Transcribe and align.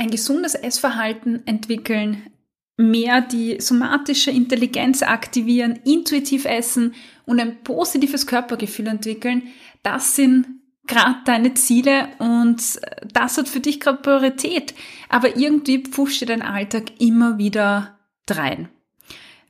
ein 0.00 0.10
gesundes 0.10 0.54
Essverhalten 0.54 1.46
entwickeln, 1.46 2.30
mehr 2.78 3.20
die 3.20 3.60
somatische 3.60 4.30
Intelligenz 4.30 5.02
aktivieren, 5.02 5.78
intuitiv 5.84 6.46
essen 6.46 6.94
und 7.26 7.38
ein 7.38 7.62
positives 7.62 8.26
Körpergefühl 8.26 8.86
entwickeln, 8.86 9.42
das 9.82 10.16
sind 10.16 10.46
gerade 10.86 11.16
deine 11.26 11.52
Ziele 11.52 12.08
und 12.18 12.80
das 13.12 13.36
hat 13.36 13.48
für 13.48 13.60
dich 13.60 13.78
gerade 13.78 14.00
Priorität. 14.00 14.74
Aber 15.10 15.36
irgendwie 15.36 15.82
pfuscht 15.82 16.22
dir 16.22 16.26
dein 16.26 16.42
Alltag 16.42 16.98
immer 16.98 17.36
wieder 17.36 17.98
drein. 18.24 18.70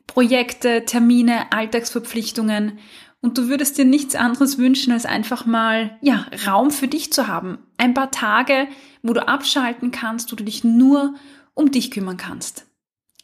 Projekte, 0.09 0.85
Termine, 0.85 1.53
Alltagsverpflichtungen 1.53 2.81
und 3.23 3.37
du 3.37 3.49
würdest 3.49 3.77
dir 3.77 3.85
nichts 3.85 4.15
anderes 4.15 4.59
wünschen, 4.59 4.93
als 4.93 5.05
einfach 5.05 5.45
mal, 5.47 5.99
ja, 6.01 6.27
Raum 6.47 6.71
für 6.71 6.89
dich 6.89 7.13
zu 7.13 7.27
haben. 7.27 7.59
Ein 7.77 7.95
paar 7.95 8.11
Tage, 8.11 8.67
wo 9.03 9.13
du 9.13 9.27
abschalten 9.27 9.91
kannst, 9.91 10.33
wo 10.33 10.37
du 10.37 10.45
dich 10.45 10.65
nur 10.65 11.15
um 11.55 11.71
dich 11.71 11.91
kümmern 11.91 12.17
kannst. 12.17 12.67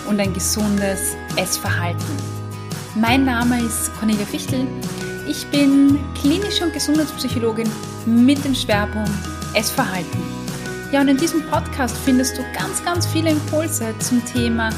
und 0.10 0.20
ein 0.20 0.34
gesundes 0.34 1.16
Essverhalten. 1.38 2.06
Mein 2.96 3.24
Name 3.24 3.62
ist 3.62 3.90
Cornelia 3.98 4.26
Fichtel. 4.26 4.68
Ich 5.30 5.48
bin 5.48 5.98
klinische 6.20 6.66
und 6.66 6.74
Gesundheitspsychologin 6.74 7.72
mit 8.06 8.44
dem 8.44 8.54
Schwerpunkt 8.54 9.10
Essverhalten. 9.54 10.22
Ja, 10.92 11.00
und 11.00 11.08
in 11.08 11.16
diesem 11.16 11.42
Podcast 11.44 11.96
findest 12.04 12.38
du 12.38 12.42
ganz, 12.54 12.84
ganz 12.84 13.08
viele 13.08 13.30
Impulse 13.30 13.98
zum 14.00 14.26
Thema 14.26 14.72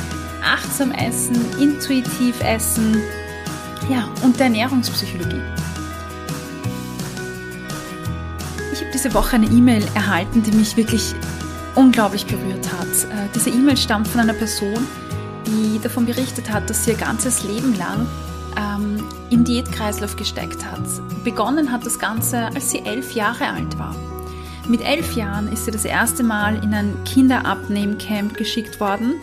achtsam 0.43 0.91
Essen, 0.91 1.43
intuitiv 1.59 2.39
Essen, 2.43 3.01
ja, 3.89 4.07
und 4.21 4.37
der 4.37 4.45
Ernährungspsychologie. 4.45 5.41
Diese 8.93 9.13
Woche 9.13 9.35
eine 9.35 9.47
E-Mail 9.47 9.85
erhalten, 9.95 10.43
die 10.43 10.51
mich 10.51 10.75
wirklich 10.77 11.13
unglaublich 11.75 12.25
berührt 12.25 12.67
hat. 12.71 12.87
Äh, 12.87 13.27
diese 13.33 13.49
E-Mail 13.49 13.77
stammt 13.77 14.07
von 14.07 14.21
einer 14.21 14.33
Person, 14.33 14.87
die 15.47 15.79
davon 15.81 16.05
berichtet 16.05 16.51
hat, 16.51 16.69
dass 16.69 16.85
sie 16.85 16.91
ihr 16.91 16.97
ganzes 16.97 17.43
Leben 17.43 17.77
lang 17.77 18.07
ähm, 18.57 19.03
im 19.29 19.43
Diätkreislauf 19.43 20.15
gesteckt 20.15 20.65
hat. 20.65 20.83
Begonnen 21.23 21.71
hat 21.71 21.85
das 21.85 21.99
Ganze, 21.99 22.47
als 22.47 22.71
sie 22.71 22.79
elf 22.79 23.13
Jahre 23.13 23.47
alt 23.47 23.77
war. 23.77 23.95
Mit 24.67 24.81
elf 24.81 25.15
Jahren 25.15 25.51
ist 25.51 25.65
sie 25.65 25.71
das 25.71 25.85
erste 25.85 26.23
Mal 26.23 26.63
in 26.63 26.73
ein 26.73 26.93
Kinderabnehmcamp 27.05 28.35
geschickt 28.37 28.79
worden. 28.79 29.15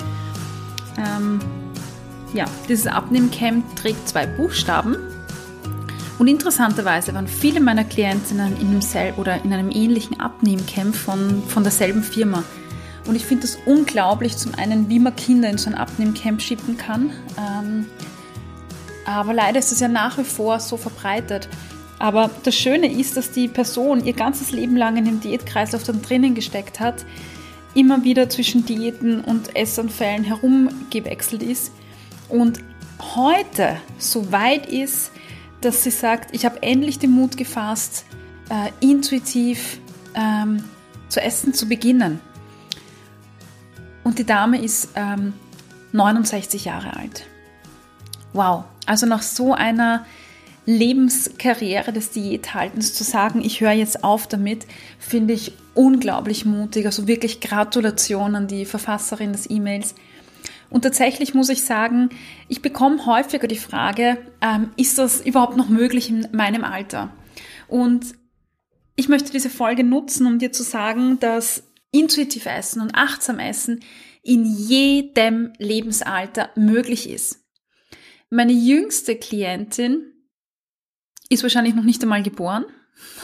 Ähm, 0.98 1.38
ja, 2.34 2.46
dieses 2.68 2.86
Abnehmcamp 2.86 3.76
trägt 3.76 4.08
zwei 4.08 4.26
Buchstaben, 4.26 4.96
und 6.18 6.28
interessanterweise 6.28 7.12
waren 7.14 7.28
viele 7.28 7.60
meiner 7.60 7.84
Klientinnen 7.84 8.58
in 8.60 8.68
einem, 8.68 8.80
Sel 8.80 9.12
oder 9.16 9.42
in 9.44 9.52
einem 9.52 9.70
ähnlichen 9.70 10.18
Abnehmcamp 10.18 10.94
von, 10.94 11.42
von 11.46 11.62
derselben 11.62 12.02
Firma. 12.02 12.42
Und 13.06 13.14
ich 13.16 13.24
finde 13.24 13.42
das 13.42 13.58
unglaublich, 13.66 14.36
zum 14.36 14.54
einen, 14.54 14.88
wie 14.88 14.98
man 14.98 15.14
Kinder 15.14 15.48
in 15.48 15.58
so 15.58 15.70
ein 15.70 15.76
Abnehmcamp 15.76 16.40
schicken 16.40 16.76
kann. 16.76 17.10
Ähm, 17.38 17.86
aber 19.04 19.34
leider 19.34 19.58
ist 19.58 19.72
es 19.72 19.80
ja 19.80 19.88
nach 19.88 20.18
wie 20.18 20.24
vor 20.24 20.58
so 20.58 20.76
verbreitet. 20.76 21.48
Aber 21.98 22.30
das 22.42 22.54
Schöne 22.54 22.90
ist, 22.92 23.16
dass 23.16 23.30
die 23.30 23.48
Person 23.48 24.04
ihr 24.04 24.12
ganzes 24.12 24.52
Leben 24.52 24.76
lang 24.76 24.96
in 24.96 25.04
dem 25.04 25.20
Diätkreislauf 25.20 25.84
dann 25.84 26.02
drinnen 26.02 26.34
gesteckt 26.34 26.80
hat, 26.80 27.06
immer 27.74 28.04
wieder 28.04 28.28
zwischen 28.28 28.66
Diäten 28.66 29.20
und 29.20 29.54
Essanfällen 29.54 30.24
herumgewechselt 30.24 31.42
ist 31.42 31.72
und 32.28 32.60
heute 33.14 33.76
so 33.98 34.32
weit 34.32 34.66
ist, 34.66 35.12
dass 35.60 35.84
sie 35.84 35.90
sagt, 35.90 36.34
ich 36.34 36.44
habe 36.44 36.62
endlich 36.62 36.98
den 36.98 37.10
Mut 37.10 37.36
gefasst, 37.36 38.04
äh, 38.50 38.70
intuitiv 38.80 39.80
ähm, 40.14 40.64
zu 41.08 41.20
essen 41.20 41.54
zu 41.54 41.66
beginnen. 41.66 42.20
Und 44.04 44.18
die 44.18 44.24
Dame 44.24 44.62
ist 44.62 44.90
ähm, 44.94 45.32
69 45.92 46.64
Jahre 46.64 46.96
alt. 46.96 47.26
Wow, 48.32 48.64
also 48.86 49.06
nach 49.06 49.22
so 49.22 49.54
einer 49.54 50.04
Lebenskarriere 50.66 51.92
des 51.92 52.10
Diäthaltens 52.10 52.92
zu 52.92 53.04
sagen, 53.04 53.42
ich 53.42 53.60
höre 53.60 53.72
jetzt 53.72 54.04
auf 54.04 54.26
damit, 54.26 54.66
finde 54.98 55.32
ich 55.32 55.52
unglaublich 55.74 56.44
mutig. 56.44 56.86
Also 56.86 57.06
wirklich 57.06 57.40
Gratulation 57.40 58.34
an 58.34 58.46
die 58.48 58.64
Verfasserin 58.64 59.32
des 59.32 59.48
E-Mails. 59.48 59.94
Und 60.70 60.82
tatsächlich 60.82 61.34
muss 61.34 61.48
ich 61.48 61.62
sagen, 61.62 62.10
ich 62.48 62.62
bekomme 62.62 63.06
häufiger 63.06 63.46
die 63.46 63.56
Frage, 63.56 64.18
ähm, 64.40 64.70
ist 64.76 64.98
das 64.98 65.20
überhaupt 65.20 65.56
noch 65.56 65.68
möglich 65.68 66.10
in 66.10 66.28
meinem 66.32 66.64
Alter? 66.64 67.12
Und 67.68 68.14
ich 68.96 69.08
möchte 69.08 69.30
diese 69.30 69.50
Folge 69.50 69.84
nutzen, 69.84 70.26
um 70.26 70.38
dir 70.38 70.52
zu 70.52 70.62
sagen, 70.62 71.20
dass 71.20 71.62
intuitiv 71.92 72.46
Essen 72.46 72.80
und 72.80 72.94
achtsam 72.94 73.38
Essen 73.38 73.80
in 74.22 74.44
jedem 74.44 75.52
Lebensalter 75.58 76.50
möglich 76.56 77.08
ist. 77.08 77.44
Meine 78.28 78.52
jüngste 78.52 79.16
Klientin 79.16 80.12
ist 81.28 81.42
wahrscheinlich 81.42 81.74
noch 81.74 81.84
nicht 81.84 82.02
einmal 82.02 82.22
geboren. 82.22 82.64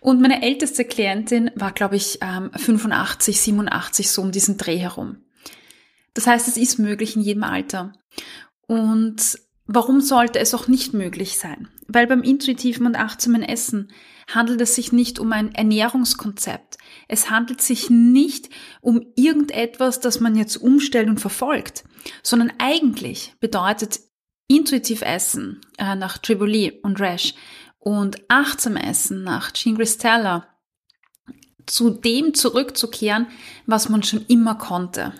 Und 0.00 0.20
meine 0.20 0.42
älteste 0.42 0.84
Klientin 0.84 1.50
war, 1.54 1.72
glaube 1.72 1.96
ich, 1.96 2.18
85, 2.20 3.36
ähm, 3.36 3.40
87, 3.40 4.10
so 4.10 4.22
um 4.22 4.32
diesen 4.32 4.56
Dreh 4.56 4.76
herum. 4.76 5.18
Das 6.14 6.26
heißt, 6.26 6.48
es 6.48 6.56
ist 6.56 6.78
möglich 6.78 7.16
in 7.16 7.22
jedem 7.22 7.44
Alter. 7.44 7.92
Und 8.66 9.38
warum 9.66 10.00
sollte 10.00 10.38
es 10.38 10.54
auch 10.54 10.68
nicht 10.68 10.94
möglich 10.94 11.38
sein? 11.38 11.68
Weil 11.86 12.06
beim 12.06 12.22
intuitiven 12.22 12.86
und 12.86 12.96
achtsamen 12.96 13.42
Essen 13.42 13.92
handelt 14.32 14.60
es 14.60 14.74
sich 14.74 14.92
nicht 14.92 15.18
um 15.18 15.32
ein 15.32 15.54
Ernährungskonzept. 15.54 16.76
Es 17.08 17.30
handelt 17.30 17.62
sich 17.62 17.88
nicht 17.88 18.50
um 18.80 19.06
irgendetwas, 19.16 20.00
das 20.00 20.20
man 20.20 20.36
jetzt 20.36 20.56
umstellt 20.56 21.08
und 21.08 21.20
verfolgt, 21.20 21.84
sondern 22.22 22.52
eigentlich 22.58 23.34
bedeutet 23.40 24.00
intuitiv 24.48 25.02
Essen 25.02 25.60
äh, 25.78 25.94
nach 25.94 26.18
Triboli 26.18 26.80
und 26.82 27.00
Rash 27.00 27.34
und 27.78 28.20
achtsam 28.28 28.76
Essen 28.76 29.24
nach 29.24 29.52
Jean 29.52 29.76
Gristella 29.76 30.46
zu 31.66 31.90
dem 31.90 32.34
zurückzukehren, 32.34 33.28
was 33.66 33.88
man 33.88 34.02
schon 34.02 34.24
immer 34.26 34.56
konnte. 34.56 35.12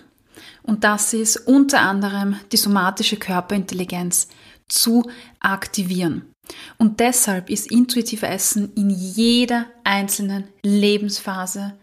Und 0.63 0.83
das 0.83 1.13
ist 1.13 1.37
unter 1.47 1.81
anderem 1.81 2.35
die 2.51 2.57
somatische 2.57 3.17
Körperintelligenz 3.17 4.27
zu 4.67 5.09
aktivieren. 5.39 6.33
Und 6.77 6.99
deshalb 6.99 7.49
ist 7.49 7.71
intuitive 7.71 8.27
Essen 8.27 8.73
in 8.75 8.89
jeder 8.89 9.67
einzelnen 9.83 10.47
Lebensphase 10.63 11.77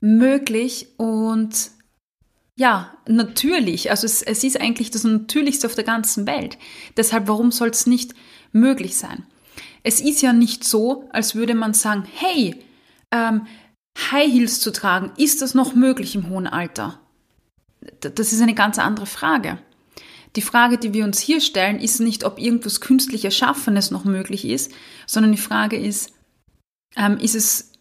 möglich 0.00 0.88
und 0.96 1.70
ja, 2.56 2.92
natürlich. 3.06 3.90
Also 3.90 4.04
es, 4.04 4.20
es 4.20 4.42
ist 4.42 4.60
eigentlich 4.60 4.90
das 4.90 5.04
Natürlichste 5.04 5.68
auf 5.68 5.76
der 5.76 5.84
ganzen 5.84 6.26
Welt. 6.26 6.58
Deshalb, 6.96 7.28
warum 7.28 7.52
soll 7.52 7.68
es 7.68 7.86
nicht 7.86 8.14
möglich 8.50 8.96
sein? 8.96 9.24
Es 9.84 10.00
ist 10.00 10.22
ja 10.22 10.32
nicht 10.32 10.64
so, 10.64 11.08
als 11.12 11.36
würde 11.36 11.54
man 11.54 11.72
sagen, 11.72 12.04
hey, 12.12 12.56
ähm, 13.12 13.46
High 14.10 14.32
Heels 14.32 14.60
zu 14.60 14.72
tragen, 14.72 15.12
ist 15.16 15.40
das 15.40 15.54
noch 15.54 15.74
möglich 15.74 16.16
im 16.16 16.28
hohen 16.28 16.48
Alter? 16.48 17.00
Das 18.00 18.32
ist 18.32 18.40
eine 18.40 18.54
ganz 18.54 18.78
andere 18.78 19.06
Frage. 19.06 19.58
Die 20.36 20.42
Frage, 20.42 20.78
die 20.78 20.92
wir 20.92 21.04
uns 21.04 21.18
hier 21.18 21.40
stellen, 21.40 21.80
ist 21.80 22.00
nicht, 22.00 22.24
ob 22.24 22.38
irgendwas 22.38 22.80
künstlich 22.80 23.24
Erschaffenes 23.24 23.90
noch 23.90 24.04
möglich 24.04 24.44
ist, 24.44 24.72
sondern 25.06 25.32
die 25.32 25.38
Frage 25.38 25.76
ist, 25.76 26.12
ähm, 26.96 27.18
ist 27.18 27.34
es, 27.34 27.72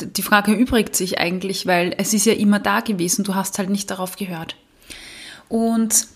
die 0.00 0.22
Frage 0.22 0.52
erübrigt 0.52 0.96
sich 0.96 1.18
eigentlich, 1.18 1.66
weil 1.66 1.94
es 1.98 2.14
ist 2.14 2.26
ja 2.26 2.32
immer 2.32 2.60
da 2.60 2.80
gewesen, 2.80 3.24
du 3.24 3.34
hast 3.34 3.58
halt 3.58 3.68
nicht 3.68 3.90
darauf 3.90 4.16
gehört. 4.16 4.56
Und 5.48 6.06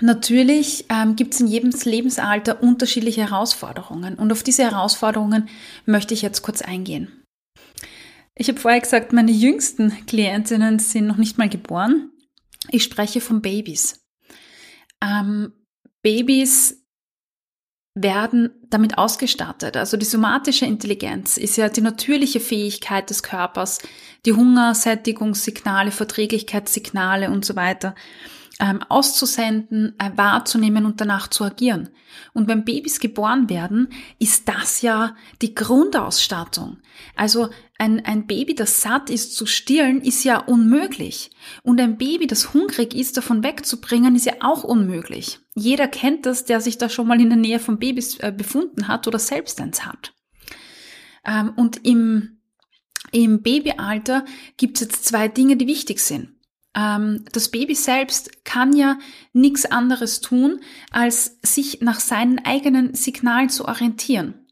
natürlich 0.00 0.84
ähm, 0.90 1.16
gibt 1.16 1.34
es 1.34 1.40
in 1.40 1.48
jedem 1.48 1.72
Lebensalter 1.84 2.62
unterschiedliche 2.62 3.22
Herausforderungen 3.22 4.14
und 4.16 4.30
auf 4.30 4.42
diese 4.42 4.62
Herausforderungen 4.62 5.48
möchte 5.86 6.14
ich 6.14 6.22
jetzt 6.22 6.42
kurz 6.42 6.62
eingehen. 6.62 7.23
Ich 8.36 8.48
habe 8.48 8.58
vorher 8.58 8.80
gesagt, 8.80 9.12
meine 9.12 9.30
jüngsten 9.30 10.06
Klientinnen 10.06 10.78
sind 10.78 11.06
noch 11.06 11.16
nicht 11.16 11.38
mal 11.38 11.48
geboren. 11.48 12.10
Ich 12.70 12.82
spreche 12.82 13.20
von 13.20 13.42
Babys. 13.42 14.04
Ähm, 15.02 15.52
Babys 16.02 16.84
werden 17.94 18.50
damit 18.68 18.98
ausgestattet. 18.98 19.76
Also 19.76 19.96
die 19.96 20.04
somatische 20.04 20.66
Intelligenz 20.66 21.36
ist 21.36 21.56
ja 21.56 21.68
die 21.68 21.80
natürliche 21.80 22.40
Fähigkeit 22.40 23.08
des 23.08 23.22
Körpers, 23.22 23.78
die 24.26 24.32
Hungersättigungssignale, 24.32 25.92
Verträglichkeitssignale 25.92 27.30
und 27.30 27.44
so 27.44 27.54
weiter 27.54 27.94
ähm, 28.60 28.82
auszusenden, 28.88 29.94
äh, 29.98 30.10
wahrzunehmen 30.16 30.86
und 30.86 31.00
danach 31.00 31.28
zu 31.28 31.44
agieren. 31.44 31.90
Und 32.32 32.48
wenn 32.48 32.64
Babys 32.64 33.00
geboren 33.00 33.50
werden, 33.50 33.88
ist 34.18 34.48
das 34.48 34.82
ja 34.82 35.16
die 35.42 35.54
Grundausstattung. 35.54 36.78
Also 37.16 37.50
ein, 37.78 38.04
ein 38.04 38.26
Baby, 38.26 38.54
das 38.54 38.82
satt 38.82 39.10
ist 39.10 39.34
zu 39.34 39.46
stillen, 39.46 40.00
ist 40.00 40.22
ja 40.24 40.38
unmöglich. 40.38 41.30
Und 41.62 41.80
ein 41.80 41.98
Baby, 41.98 42.26
das 42.26 42.54
hungrig 42.54 42.94
ist, 42.94 43.16
davon 43.16 43.42
wegzubringen, 43.42 44.14
ist 44.14 44.26
ja 44.26 44.34
auch 44.40 44.62
unmöglich. 44.62 45.40
Jeder 45.54 45.88
kennt 45.88 46.26
das, 46.26 46.44
der 46.44 46.60
sich 46.60 46.78
da 46.78 46.88
schon 46.88 47.08
mal 47.08 47.20
in 47.20 47.30
der 47.30 47.38
Nähe 47.38 47.58
von 47.58 47.78
Babys 47.78 48.18
äh, 48.20 48.32
befunden 48.36 48.88
hat 48.88 49.08
oder 49.08 49.18
selbst 49.18 49.60
eins 49.60 49.84
hat. 49.84 50.12
Ähm, 51.26 51.52
und 51.56 51.84
im, 51.84 52.38
im 53.10 53.42
Babyalter 53.42 54.24
gibt 54.56 54.76
es 54.76 54.82
jetzt 54.82 55.04
zwei 55.04 55.26
Dinge, 55.26 55.56
die 55.56 55.66
wichtig 55.66 55.98
sind 55.98 56.33
ähm, 56.74 57.24
das 57.32 57.50
Baby 57.50 57.74
selbst 57.74 58.44
kann 58.44 58.74
ja 58.76 58.98
nichts 59.32 59.64
anderes 59.66 60.20
tun, 60.20 60.60
als 60.90 61.38
sich 61.42 61.80
nach 61.80 62.00
seinen 62.00 62.44
eigenen 62.44 62.94
Signalen 62.94 63.48
zu 63.48 63.66
orientieren. 63.66 64.46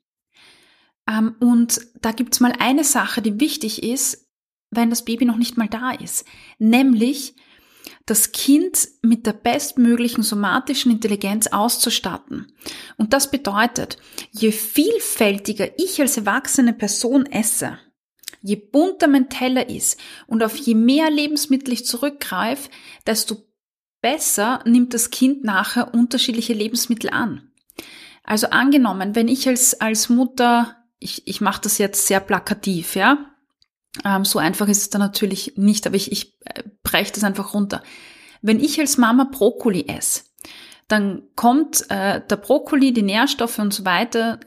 Ähm, 1.08 1.34
und 1.40 1.80
da 2.00 2.12
gibt's 2.12 2.40
mal 2.40 2.54
eine 2.58 2.84
Sache, 2.84 3.22
die 3.22 3.40
wichtig 3.40 3.82
ist, 3.82 4.28
wenn 4.70 4.90
das 4.90 5.04
Baby 5.04 5.24
noch 5.24 5.36
nicht 5.36 5.56
mal 5.56 5.68
da 5.68 5.90
ist, 5.90 6.24
nämlich 6.58 7.34
das 8.06 8.32
Kind 8.32 8.88
mit 9.02 9.26
der 9.26 9.32
bestmöglichen 9.32 10.22
somatischen 10.22 10.90
Intelligenz 10.92 11.48
auszustatten. 11.48 12.52
Und 12.96 13.12
das 13.12 13.30
bedeutet, 13.30 13.96
je 14.30 14.50
vielfältiger 14.50 15.68
ich 15.78 16.00
als 16.00 16.16
erwachsene 16.16 16.72
Person 16.72 17.26
esse, 17.26 17.78
Je 18.42 18.56
bunter 18.56 19.08
mein 19.08 19.28
Teller 19.28 19.68
ist 19.68 19.98
und 20.26 20.42
auf 20.42 20.56
je 20.56 20.74
mehr 20.74 21.10
Lebensmittel 21.10 21.72
ich 21.72 21.86
zurückgreife, 21.86 22.68
desto 23.06 23.36
besser 24.00 24.60
nimmt 24.66 24.94
das 24.94 25.10
Kind 25.10 25.44
nachher 25.44 25.94
unterschiedliche 25.94 26.52
Lebensmittel 26.52 27.10
an. 27.10 27.52
Also 28.24 28.48
angenommen, 28.48 29.14
wenn 29.14 29.28
ich 29.28 29.48
als, 29.48 29.80
als 29.80 30.08
Mutter, 30.08 30.76
ich, 30.98 31.26
ich 31.26 31.40
mache 31.40 31.62
das 31.62 31.78
jetzt 31.78 32.06
sehr 32.06 32.20
plakativ, 32.20 32.96
ja, 32.96 33.32
ähm, 34.04 34.24
so 34.24 34.38
einfach 34.38 34.68
ist 34.68 34.78
es 34.78 34.90
dann 34.90 35.00
natürlich 35.00 35.54
nicht, 35.56 35.86
aber 35.86 35.96
ich, 35.96 36.12
ich 36.12 36.38
äh, 36.44 36.62
breche 36.82 37.12
das 37.12 37.24
einfach 37.24 37.54
runter. 37.54 37.82
Wenn 38.40 38.60
ich 38.60 38.80
als 38.80 38.98
Mama 38.98 39.24
Brokkoli 39.24 39.86
esse, 39.86 40.22
dann 40.88 41.22
kommt 41.36 41.88
äh, 41.90 42.20
der 42.26 42.36
Brokkoli, 42.36 42.92
die 42.92 43.02
Nährstoffe 43.02 43.58
und 43.58 43.72
so 43.72 43.84
weiter 43.84 44.40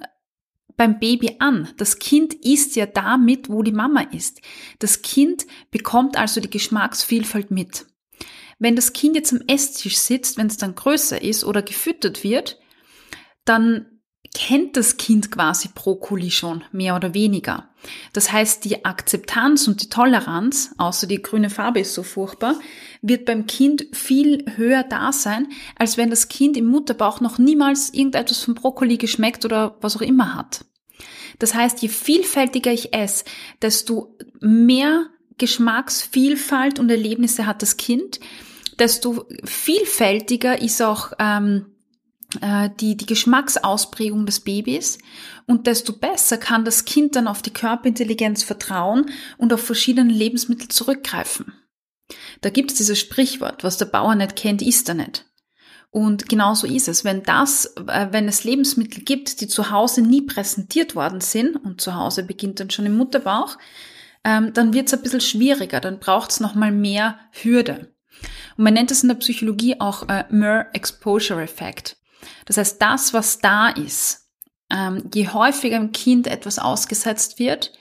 beim 0.78 1.00
Baby 1.00 1.38
an. 1.40 1.70
Das 1.78 2.00
Kind 2.00 2.34
isst 2.34 2.76
ja 2.76 2.86
damit, 2.86 3.50
wo 3.50 3.64
die 3.64 3.72
Mama 3.72 4.02
ist. 4.02 4.42
Das 4.80 5.02
Kind 5.02 5.46
bekommt 5.72 6.18
also 6.18 6.42
die 6.42 6.50
Geschmacksvielfalt 6.50 7.52
mit. 7.52 7.86
Wenn 8.60 8.76
das 8.76 8.94
Kind 8.94 9.16
jetzt 9.16 9.34
am 9.34 9.42
Esstisch 9.48 9.98
sitzt, 9.98 10.38
wenn 10.38 10.48
es 10.48 10.58
dann 10.58 10.76
größer 10.76 11.22
ist 11.22 11.44
oder 11.44 11.62
gefüttert 11.62 12.24
wird, 12.24 12.60
dann 13.44 13.95
kennt 14.34 14.78
das 14.78 14.98
Kind 14.98 15.32
quasi 15.32 15.70
Brokkoli 15.74 16.32
schon, 16.32 16.64
mehr 16.72 16.96
oder 16.96 17.14
weniger. 17.14 17.70
Das 18.14 18.32
heißt, 18.32 18.66
die 18.66 18.86
Akzeptanz 18.86 19.68
und 19.68 19.82
die 19.82 19.90
Toleranz, 19.90 20.74
außer 20.78 21.08
die 21.08 21.22
grüne 21.22 21.50
Farbe 21.50 21.82
ist 21.82 21.94
so 21.94 22.04
furchtbar, 22.04 22.56
wird 23.02 23.26
beim 23.26 23.46
Kind 23.46 23.86
viel 23.94 24.46
höher 24.56 24.84
da 24.84 25.12
sein, 25.12 25.48
als 25.76 25.98
wenn 25.98 26.10
das 26.10 26.28
Kind 26.28 26.58
im 26.58 26.66
Mutterbauch 26.66 27.22
noch 27.22 27.38
niemals 27.38 27.94
irgendetwas 27.94 28.44
von 28.44 28.56
Brokkoli 28.56 28.98
geschmeckt 28.98 29.46
oder 29.46 29.78
was 29.82 29.96
auch 29.96 30.02
immer 30.02 30.34
hat. 30.34 30.66
Das 31.40 31.54
heißt, 31.54 31.82
je 31.82 31.90
vielfältiger 31.90 32.72
ich 32.72 32.94
esse, 32.94 33.26
desto 33.62 34.18
mehr 34.40 35.08
Geschmacksvielfalt 35.38 36.80
und 36.80 36.90
Erlebnisse 36.90 37.46
hat 37.46 37.62
das 37.62 37.78
Kind, 37.78 38.20
desto 38.80 39.28
vielfältiger 39.44 40.62
ist 40.62 40.82
auch 40.82 41.12
ähm, 41.20 41.66
äh, 41.68 41.75
die, 42.80 42.98
die 42.98 43.06
Geschmacksausprägung 43.06 44.26
des 44.26 44.40
Babys 44.40 44.98
und 45.46 45.68
desto 45.68 45.94
besser 45.94 46.38
kann 46.38 46.66
das 46.66 46.86
Kind 46.86 47.16
dann 47.16 47.28
auf 47.28 47.42
die 47.42 47.54
Körperintelligenz 47.54 48.44
vertrauen 48.44 49.10
und 49.38 49.54
auf 49.54 49.62
verschiedene 49.62 50.12
Lebensmittel 50.12 50.68
zurückgreifen. 50.70 51.54
Da 52.42 52.50
gibt 52.50 52.72
es 52.72 52.78
dieses 52.78 53.00
Sprichwort, 53.00 53.64
was 53.64 53.78
der 53.78 53.86
Bauer 53.86 54.16
nicht 54.16 54.36
kennt, 54.36 54.62
isst 54.62 54.90
er 54.90 54.96
nicht. 54.96 55.26
Und 55.96 56.28
genauso 56.28 56.68
ist 56.68 56.90
es. 56.90 57.06
Wenn 57.06 57.24
das, 57.24 57.74
äh, 57.88 58.08
wenn 58.12 58.28
es 58.28 58.44
Lebensmittel 58.44 59.04
gibt, 59.04 59.40
die 59.40 59.48
zu 59.48 59.72
Hause 59.72 60.02
nie 60.02 60.22
präsentiert 60.22 60.94
worden 60.94 61.22
sind, 61.22 61.56
und 61.56 61.80
zu 61.80 61.96
Hause 61.96 62.24
beginnt 62.24 62.60
dann 62.60 62.70
schon 62.70 62.86
im 62.86 62.98
Mutterbauch, 62.98 63.58
ähm, 64.26 64.52
dann 64.54 64.74
wird 64.74 64.88
es 64.88 64.94
ein 64.94 65.02
bisschen 65.02 65.22
schwieriger, 65.22 65.80
dann 65.80 66.00
braucht 66.00 66.32
es 66.32 66.42
nochmal 66.42 66.72
mehr 66.72 67.18
Hürde. 67.32 67.94
Und 68.58 68.66
man 68.66 68.74
nennt 68.74 68.92
es 68.92 69.04
in 69.04 69.10
der 69.10 69.16
Psychologie 69.16 69.80
auch 69.80 70.10
äh, 70.10 70.26
Mer 70.30 70.68
Exposure 70.74 71.42
Effect. 71.42 71.98
Das 72.46 72.58
heißt, 72.58 72.82
das, 72.82 73.14
was 73.14 73.40
da 73.40 73.70
ist, 73.70 74.30
ähm, 74.72 75.10
je 75.14 75.28
häufiger 75.30 75.78
im 75.78 75.92
Kind 75.92 76.28
etwas 76.28 76.60
ausgesetzt 76.60 77.40
wird, 77.40 77.74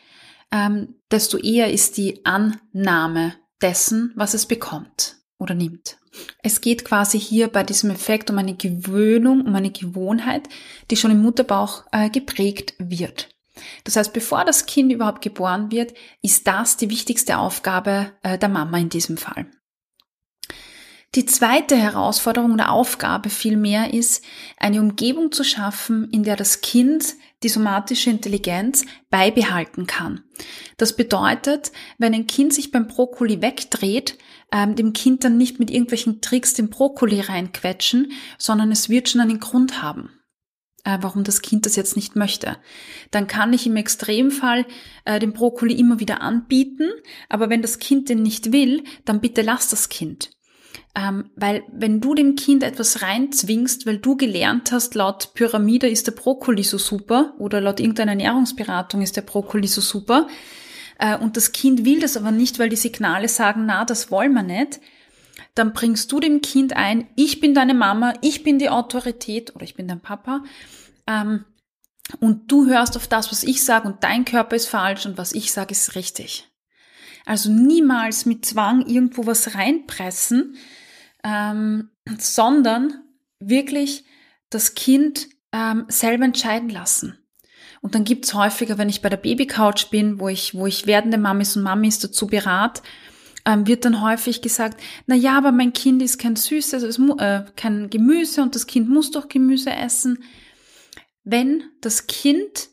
ähm, 0.51 0.97
desto 1.11 1.39
eher 1.39 1.73
ist 1.73 1.97
die 1.97 2.25
Annahme 2.25 3.35
dessen, 3.63 4.13
was 4.15 4.35
es 4.35 4.47
bekommt 4.47 5.17
oder 5.39 5.55
nimmt. 5.55 5.99
Es 6.43 6.61
geht 6.61 6.85
quasi 6.85 7.19
hier 7.19 7.49
bei 7.49 7.63
diesem 7.63 7.91
Effekt 7.91 8.31
um 8.31 8.39
eine 8.39 8.55
Gewöhnung, 8.55 9.41
um 9.41 9.55
eine 9.55 9.71
Gewohnheit, 9.71 10.49
die 10.91 10.97
schon 10.97 11.11
im 11.11 11.23
Mutterbauch 11.23 11.85
äh, 11.93 12.09
geprägt 12.09 12.75
wird. 12.79 13.31
Das 13.85 13.97
heißt, 13.97 14.13
bevor 14.13 14.45
das 14.45 14.67
Kind 14.67 14.93
überhaupt 14.93 15.23
geboren 15.23 15.71
wird, 15.71 15.95
ist 16.23 16.47
das 16.47 16.77
die 16.77 16.91
wichtigste 16.91 17.39
Aufgabe 17.39 18.13
äh, 18.23 18.39
der 18.39 18.49
Mama 18.49 18.79
in 18.79 18.89
diesem 18.89 19.17
Fall. 19.17 19.47
Die 21.15 21.27
zweite 21.27 21.77
Herausforderung 21.77 22.53
oder 22.53 22.73
Aufgabe 22.73 23.31
vielmehr 23.31 23.95
ist, 23.95 24.25
eine 24.57 24.81
Umgebung 24.81 25.31
zu 25.31 25.45
schaffen, 25.45 26.11
in 26.11 26.25
der 26.25 26.35
das 26.35 26.61
Kind 26.61 27.15
die 27.45 27.49
somatische 27.49 28.11
Intelligenz 28.11 28.85
beibehalten 29.11 29.87
kann. 29.87 30.25
Das 30.77 30.97
bedeutet, 30.97 31.71
wenn 31.99 32.15
ein 32.15 32.27
Kind 32.27 32.53
sich 32.53 32.73
beim 32.73 32.89
Brokkoli 32.89 33.43
wegdreht, 33.43 34.19
ähm, 34.51 34.75
dem 34.75 34.93
Kind 34.93 35.23
dann 35.23 35.39
nicht 35.39 35.61
mit 35.61 35.71
irgendwelchen 35.71 36.21
Tricks 36.21 36.55
den 36.55 36.69
Brokkoli 36.69 37.21
reinquetschen, 37.21 38.11
sondern 38.37 38.73
es 38.73 38.89
wird 38.89 39.09
schon 39.09 39.21
einen 39.21 39.39
Grund 39.39 39.83
haben 39.83 40.11
äh, 40.85 40.99
warum 41.01 41.25
das 41.25 41.43
Kind 41.43 41.65
das 41.65 41.77
jetzt 41.77 41.97
nicht 41.97 42.15
möchte. 42.17 42.57
Dann 43.11 43.27
kann 43.27 43.53
ich 43.53 43.67
im 43.67 43.77
Extremfall 43.77 44.67
äh, 45.05 45.19
den 45.19 45.33
Brokkoli 45.33 45.75
immer 45.75 46.01
wieder 46.01 46.21
anbieten, 46.21 46.91
aber 47.29 47.51
wenn 47.51 47.63
das 47.63 47.79
Kind 47.79 48.09
den 48.09 48.23
nicht 48.23 48.53
will, 48.53 48.85
dann 49.05 49.21
bitte 49.21 49.43
lass 49.43 49.69
das 49.69 49.89
Kind. 49.89 50.31
Ähm, 50.97 51.31
weil 51.35 51.65
wenn 51.73 52.01
du 52.01 52.15
dem 52.15 52.37
Kind 52.37 52.63
etwas 52.63 53.03
reinzwingst, 53.03 53.85
weil 53.85 53.99
du 53.99 54.17
gelernt 54.17 54.71
hast, 54.71 54.95
laut 54.95 55.35
Pyramide 55.35 55.89
ist 55.89 56.07
der 56.07 56.13
Brokkoli 56.13 56.63
so 56.63 56.79
super 56.79 57.35
oder 57.39 57.61
laut 57.61 57.81
irgendeiner 57.81 58.13
Ernährungsberatung 58.13 59.03
ist 59.03 59.17
der 59.17 59.23
Brokkoli 59.23 59.67
so 59.67 59.81
super, 59.81 60.29
äh, 60.99 61.19
und 61.19 61.37
das 61.37 61.53
Kind 61.53 61.85
will 61.85 62.01
das 62.01 62.17
aber 62.17 62.31
nicht, 62.31 62.59
weil 62.59 62.69
die 62.69 62.77
Signale 62.77 63.29
sagen, 63.29 63.67
na, 63.67 63.85
das 63.85 64.13
wollen 64.13 64.33
wir 64.35 64.45
nicht, 64.45 64.81
dann 65.55 65.73
bringst 65.73 66.13
du 66.13 66.21
dem 66.21 66.41
Kind 66.41 66.75
ein, 66.77 67.09
ich 67.17 67.41
bin 67.41 67.55
deine 67.55 67.75
Mama, 67.75 68.15
ich 68.21 68.45
bin 68.45 68.61
die 68.61 68.71
Autorität 68.71 69.55
oder 69.55 69.65
ich 69.65 69.75
bin 69.75 69.89
dein 69.89 70.01
Papa, 70.01 70.45
ähm, 71.09 71.45
und 72.21 72.53
du 72.53 72.67
hörst 72.67 72.97
auf 72.97 73.09
das, 73.09 73.33
was 73.33 73.43
ich 73.43 73.65
sage 73.65 73.89
und 73.89 74.05
dein 74.05 74.25
Körper 74.25 74.57
ist 74.57 74.69
falsch 74.69 75.07
und 75.07 75.17
was 75.17 75.33
ich 75.33 75.53
sage 75.53 75.73
ist 75.73 75.95
richtig. 75.95 76.49
Also 77.25 77.51
niemals 77.51 78.27
mit 78.27 78.45
Zwang 78.45 78.87
irgendwo 78.87 79.27
was 79.27 79.55
reinpressen, 79.55 80.57
ähm, 81.25 81.91
sondern 82.19 83.03
wirklich 83.41 84.05
das 84.51 84.75
Kind 84.75 85.29
ähm, 85.53 85.87
selber 85.89 86.25
entscheiden 86.25 86.69
lassen. 86.69 87.19
Und 87.81 87.95
dann 87.95 88.05
gibt's 88.05 88.35
häufiger, 88.35 88.79
wenn 88.79 88.89
ich 88.89 89.03
bei 89.03 89.09
der 89.09 89.17
Babycouch 89.17 89.91
bin, 89.91 90.21
wo 90.21 90.29
ich, 90.29 90.55
wo 90.55 90.67
ich 90.67 90.87
werdende 90.87 91.19
Mamis 91.19 91.57
und 91.57 91.63
Mamis 91.63 91.99
dazu 91.99 92.27
berat, 92.27 92.83
ähm, 93.47 93.67
wird 93.67 93.85
dann 93.85 94.01
häufig 94.01 94.41
gesagt, 94.41 94.81
na 95.07 95.15
ja, 95.15 95.37
aber 95.37 95.53
mein 95.53 95.73
Kind 95.73 96.03
ist 96.03 96.19
kein 96.19 96.37
Süßes, 96.37 96.83
also 96.83 97.19
äh, 97.19 97.45
kein 97.57 97.91
Gemüse 97.91 98.43
und 98.43 98.55
das 98.55 98.67
Kind 98.67 98.89
muss 98.89 99.11
doch 99.11 99.29
Gemüse 99.29 99.71
essen. 99.71 100.23
Wenn 101.25 101.65
das 101.81 102.07
Kind 102.07 102.71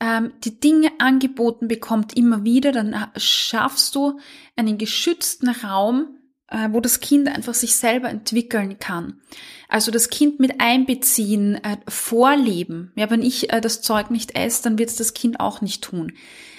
ähm, 0.00 0.32
die 0.44 0.58
Dinge 0.60 0.92
angeboten 0.98 1.68
bekommt 1.68 2.16
immer 2.16 2.44
wieder, 2.44 2.72
dann 2.72 2.96
schaffst 3.16 3.94
du 3.94 4.18
einen 4.56 4.78
geschützten 4.78 5.50
Raum, 5.50 6.18
äh, 6.54 6.72
wo 6.72 6.80
das 6.80 7.00
Kind 7.00 7.28
einfach 7.28 7.54
sich 7.54 7.74
selber 7.74 8.08
entwickeln 8.08 8.78
kann. 8.78 9.20
Also 9.68 9.90
das 9.90 10.08
Kind 10.08 10.38
mit 10.38 10.60
einbeziehen, 10.60 11.56
äh, 11.56 11.78
vorleben. 11.88 12.92
Ja, 12.94 13.10
wenn 13.10 13.22
ich 13.22 13.52
äh, 13.52 13.60
das 13.60 13.82
Zeug 13.82 14.10
nicht 14.10 14.36
esse, 14.36 14.62
dann 14.62 14.78
wird 14.78 14.90
es 14.90 14.96
das 14.96 15.14
Kind 15.14 15.40
auch 15.40 15.60
nicht 15.60 15.82
tun. 15.82 16.12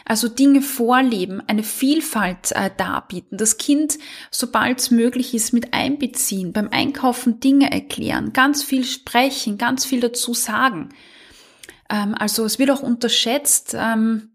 Also 0.03 0.27
Dinge 0.27 0.61
vorleben, 0.61 1.41
eine 1.47 1.63
Vielfalt 1.63 2.51
äh, 2.51 2.69
darbieten, 2.75 3.37
das 3.37 3.57
Kind, 3.57 3.97
sobald 4.29 4.79
es 4.79 4.91
möglich 4.91 5.33
ist, 5.33 5.51
mit 5.51 5.73
einbeziehen, 5.73 6.51
beim 6.51 6.69
Einkaufen 6.69 7.39
Dinge 7.39 7.71
erklären, 7.71 8.33
ganz 8.33 8.63
viel 8.63 8.83
sprechen, 8.83 9.57
ganz 9.57 9.85
viel 9.85 10.01
dazu 10.01 10.33
sagen. 10.33 10.89
Ähm, 11.89 12.13
also 12.19 12.43
es 12.43 12.59
wird 12.59 12.69
auch 12.69 12.83
unterschätzt, 12.83 13.75
ähm, 13.79 14.34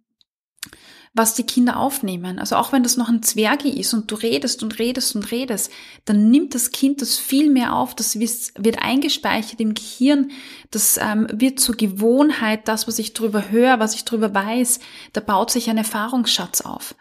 was 1.12 1.34
die 1.34 1.42
Kinder 1.42 1.78
aufnehmen. 1.78 2.38
Also 2.38 2.56
auch 2.56 2.72
wenn 2.72 2.84
das 2.84 2.96
noch 2.96 3.08
ein 3.08 3.22
Zwerge 3.22 3.68
ist 3.68 3.92
und 3.94 4.10
du 4.10 4.14
redest 4.14 4.62
und 4.62 4.78
redest 4.78 5.16
und 5.16 5.30
redest, 5.32 5.72
dann 6.04 6.30
nimmt 6.30 6.54
das 6.54 6.70
Kind 6.70 7.02
das 7.02 7.18
viel 7.18 7.50
mehr 7.50 7.74
auf, 7.74 7.96
das 7.96 8.18
wird 8.18 8.78
eingespeichert 8.80 9.60
im 9.60 9.74
Gehirn, 9.74 10.30
das 10.70 10.98
ähm, 11.02 11.26
wird 11.32 11.58
zur 11.58 11.76
Gewohnheit, 11.76 12.68
das, 12.68 12.86
was 12.86 13.00
ich 13.00 13.12
drüber 13.12 13.50
höre, 13.50 13.80
was 13.80 13.94
ich 13.94 14.04
drüber 14.04 14.32
weiß, 14.32 14.78
da 15.12 15.20
baut 15.20 15.50
sich 15.50 15.68
ein 15.68 15.78
Erfahrungsschatz 15.78 16.60
auf. 16.60 16.94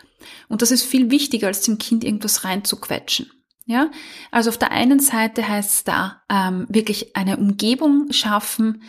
Und 0.47 0.63
das 0.63 0.71
ist 0.71 0.83
viel 0.83 1.11
wichtiger, 1.11 1.47
als 1.47 1.61
dem 1.61 1.77
Kind 1.77 2.03
irgendwas 2.03 2.43
reinzuquetschen. 2.43 3.31
Ja, 3.65 3.91
also 4.31 4.49
auf 4.49 4.57
der 4.57 4.71
einen 4.71 4.99
Seite 4.99 5.47
heißt 5.47 5.69
es 5.69 5.83
da 5.83 6.23
ähm, 6.27 6.65
wirklich 6.69 7.15
eine 7.15 7.37
Umgebung 7.37 8.11
schaffen, 8.11 8.81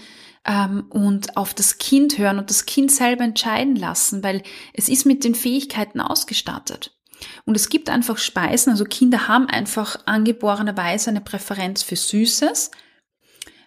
ähm, 0.44 0.86
und 0.90 1.36
auf 1.36 1.54
das 1.54 1.78
Kind 1.78 2.18
hören 2.18 2.38
und 2.38 2.50
das 2.50 2.66
Kind 2.66 2.90
selber 2.90 3.24
entscheiden 3.24 3.76
lassen, 3.76 4.22
weil 4.22 4.42
es 4.72 4.88
ist 4.88 5.06
mit 5.06 5.24
den 5.24 5.34
Fähigkeiten 5.34 6.00
ausgestattet. 6.00 6.96
Und 7.44 7.54
es 7.54 7.68
gibt 7.68 7.90
einfach 7.90 8.16
Speisen, 8.16 8.70
also 8.70 8.84
Kinder 8.84 9.28
haben 9.28 9.46
einfach 9.46 9.96
angeborenerweise 10.06 11.10
eine 11.10 11.20
Präferenz 11.20 11.82
für 11.82 11.96
Süßes. 11.96 12.70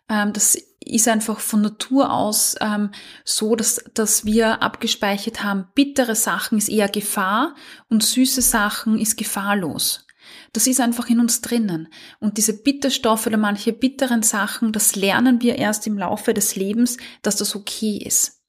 Ähm, 0.09 0.33
das 0.33 0.57
ist 0.85 1.07
einfach 1.07 1.39
von 1.39 1.61
Natur 1.61 2.11
aus 2.11 2.55
ähm, 2.59 2.91
so, 3.23 3.55
dass, 3.55 3.83
dass 3.93 4.25
wir 4.25 4.61
abgespeichert 4.61 5.43
haben, 5.43 5.67
bittere 5.75 6.15
Sachen 6.15 6.57
ist 6.57 6.69
eher 6.69 6.89
Gefahr 6.89 7.55
und 7.89 8.03
süße 8.03 8.41
Sachen 8.41 8.97
ist 8.97 9.17
gefahrlos. 9.17 10.05
Das 10.53 10.67
ist 10.67 10.79
einfach 10.79 11.09
in 11.09 11.19
uns 11.19 11.41
drinnen. 11.41 11.89
Und 12.19 12.37
diese 12.37 12.61
Bitterstoffe 12.61 13.25
oder 13.25 13.37
manche 13.37 13.73
bitteren 13.73 14.21
Sachen, 14.21 14.71
das 14.71 14.95
lernen 14.95 15.41
wir 15.41 15.55
erst 15.55 15.87
im 15.87 15.97
Laufe 15.97 16.33
des 16.33 16.55
Lebens, 16.55 16.97
dass 17.23 17.35
das 17.35 17.55
okay 17.55 17.97
ist. 17.97 18.43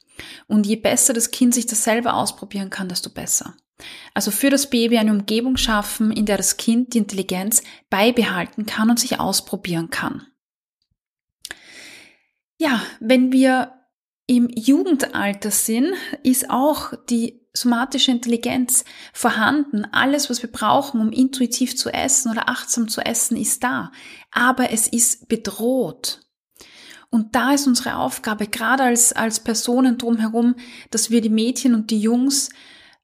Und 0.46 0.66
je 0.66 0.76
besser 0.76 1.14
das 1.14 1.30
Kind 1.30 1.54
sich 1.54 1.66
das 1.66 1.82
selber 1.82 2.14
ausprobieren 2.14 2.70
kann, 2.70 2.88
desto 2.88 3.10
besser. 3.10 3.56
Also 4.12 4.30
für 4.30 4.50
das 4.50 4.70
Baby 4.70 4.98
eine 4.98 5.10
Umgebung 5.10 5.56
schaffen, 5.56 6.12
in 6.12 6.26
der 6.26 6.36
das 6.36 6.56
Kind 6.56 6.94
die 6.94 6.98
Intelligenz 6.98 7.62
beibehalten 7.90 8.66
kann 8.66 8.90
und 8.90 9.00
sich 9.00 9.18
ausprobieren 9.18 9.90
kann. 9.90 10.26
Ja, 12.58 12.82
wenn 13.00 13.32
wir 13.32 13.72
im 14.26 14.48
Jugendalter 14.48 15.50
sind, 15.50 15.92
ist 16.22 16.50
auch 16.50 16.92
die 17.10 17.43
somatische 17.56 18.10
Intelligenz 18.10 18.84
vorhanden. 19.12 19.86
Alles, 19.92 20.28
was 20.28 20.42
wir 20.42 20.50
brauchen, 20.50 21.00
um 21.00 21.12
intuitiv 21.12 21.76
zu 21.76 21.90
essen 21.90 22.30
oder 22.30 22.48
achtsam 22.48 22.88
zu 22.88 23.00
essen, 23.00 23.36
ist 23.36 23.62
da. 23.62 23.92
Aber 24.32 24.70
es 24.72 24.88
ist 24.88 25.28
bedroht. 25.28 26.20
Und 27.10 27.36
da 27.36 27.52
ist 27.52 27.68
unsere 27.68 27.96
Aufgabe, 27.96 28.48
gerade 28.48 28.82
als, 28.82 29.12
als 29.12 29.38
Personen 29.38 29.98
drumherum, 29.98 30.56
dass 30.90 31.10
wir 31.10 31.20
die 31.20 31.28
Mädchen 31.28 31.74
und 31.74 31.90
die 31.92 32.00
Jungs 32.00 32.50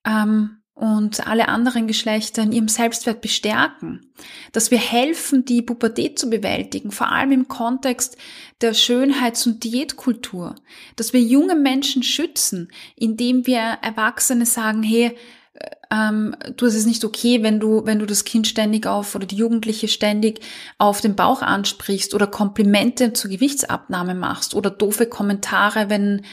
ähm, 0.04 0.60
und 0.74 1.28
alle 1.28 1.48
anderen 1.48 1.86
Geschlechter 1.86 2.42
in 2.42 2.50
ihrem 2.50 2.66
Selbstwert 2.66 3.20
bestärken, 3.20 4.12
dass 4.50 4.72
wir 4.72 4.78
helfen, 4.78 5.44
die 5.44 5.62
Pubertät 5.62 6.18
zu 6.18 6.28
bewältigen, 6.28 6.90
vor 6.90 7.12
allem 7.12 7.30
im 7.30 7.48
Kontext 7.48 8.16
der 8.60 8.74
Schönheits- 8.74 9.46
und 9.46 9.64
Diätkultur, 9.64 10.54
dass 10.96 11.12
wir 11.12 11.20
junge 11.20 11.54
Menschen 11.54 12.02
schützen, 12.02 12.70
indem 12.96 13.46
wir 13.46 13.78
Erwachsene 13.82 14.46
sagen, 14.46 14.82
hey, 14.82 15.16
äh, 15.54 15.70
ähm, 15.90 16.36
du, 16.56 16.66
es 16.66 16.74
ist 16.74 16.86
nicht 16.86 17.04
okay, 17.04 17.42
wenn 17.42 17.58
du, 17.58 17.84
wenn 17.86 17.98
du 17.98 18.06
das 18.06 18.24
Kind 18.24 18.46
ständig 18.46 18.86
auf 18.86 19.14
oder 19.14 19.26
die 19.26 19.36
Jugendliche 19.36 19.88
ständig 19.88 20.40
auf 20.78 21.00
den 21.00 21.16
Bauch 21.16 21.42
ansprichst 21.42 22.14
oder 22.14 22.26
Komplimente 22.26 23.12
zur 23.12 23.30
Gewichtsabnahme 23.30 24.14
machst 24.14 24.54
oder 24.54 24.70
doofe 24.70 25.06
Kommentare, 25.06 25.88
wenn, 25.88 26.24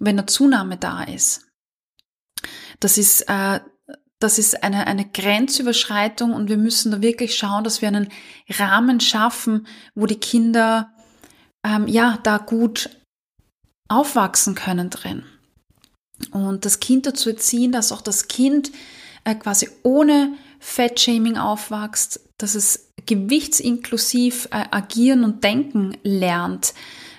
wenn 0.00 0.18
eine 0.18 0.26
Zunahme 0.26 0.76
da 0.76 1.04
ist. 1.04 1.46
Das 2.80 2.98
ist, 2.98 3.22
äh, 3.22 3.60
das 4.18 4.38
ist 4.38 4.62
eine, 4.62 4.86
eine 4.86 5.04
Grenzüberschreitung 5.04 6.32
und 6.32 6.48
wir 6.48 6.56
müssen 6.56 6.90
da 6.90 7.02
wirklich 7.02 7.36
schauen, 7.36 7.64
dass 7.64 7.82
wir 7.82 7.88
einen 7.88 8.08
Rahmen 8.48 9.00
schaffen, 9.00 9.66
wo 9.94 10.06
die 10.06 10.20
Kinder 10.20 10.90
ähm, 11.66 11.88
ja 11.88 12.18
da 12.22 12.38
gut 12.38 12.90
aufwachsen 13.88 14.54
können 14.54 14.90
drin. 14.90 15.24
Und 16.30 16.64
das 16.64 16.80
Kind 16.80 17.06
dazu 17.06 17.30
erziehen, 17.30 17.72
dass 17.72 17.92
auch 17.92 18.00
das 18.00 18.28
Kind 18.28 18.70
äh, 19.24 19.34
quasi 19.34 19.68
ohne 19.82 20.34
Fettshaming 20.60 21.36
aufwächst, 21.36 22.20
dass 22.38 22.54
es 22.54 22.92
gewichtsinklusiv 23.04 24.48
äh, 24.50 24.64
agieren 24.70 25.24
und 25.24 25.44
denken 25.44 25.96
lernt. 26.02 26.72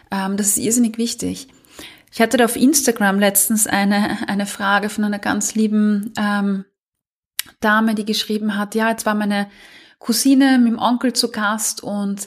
Ähm, 0.10 0.38
das 0.38 0.48
ist 0.48 0.58
irrsinnig 0.58 0.98
wichtig. 0.98 1.48
Ich 2.12 2.22
hatte 2.22 2.38
da 2.38 2.46
auf 2.46 2.56
Instagram 2.56 3.20
letztens 3.20 3.68
eine, 3.68 4.28
eine 4.28 4.46
Frage 4.46 4.90
von 4.90 5.04
einer 5.04 5.20
ganz 5.20 5.54
lieben 5.54 6.14
ähm, 6.18 6.66
Dame, 7.60 7.96
die 7.96 8.06
geschrieben 8.06 8.58
hat, 8.58 8.76
ja, 8.76 8.90
jetzt 8.90 9.06
war 9.06 9.16
meine 9.16 9.50
Cousine 10.00 10.58
mit 10.58 10.74
dem 10.74 10.80
Onkel 10.80 11.14
zu 11.14 11.32
Gast 11.32 11.84
und 11.84 12.26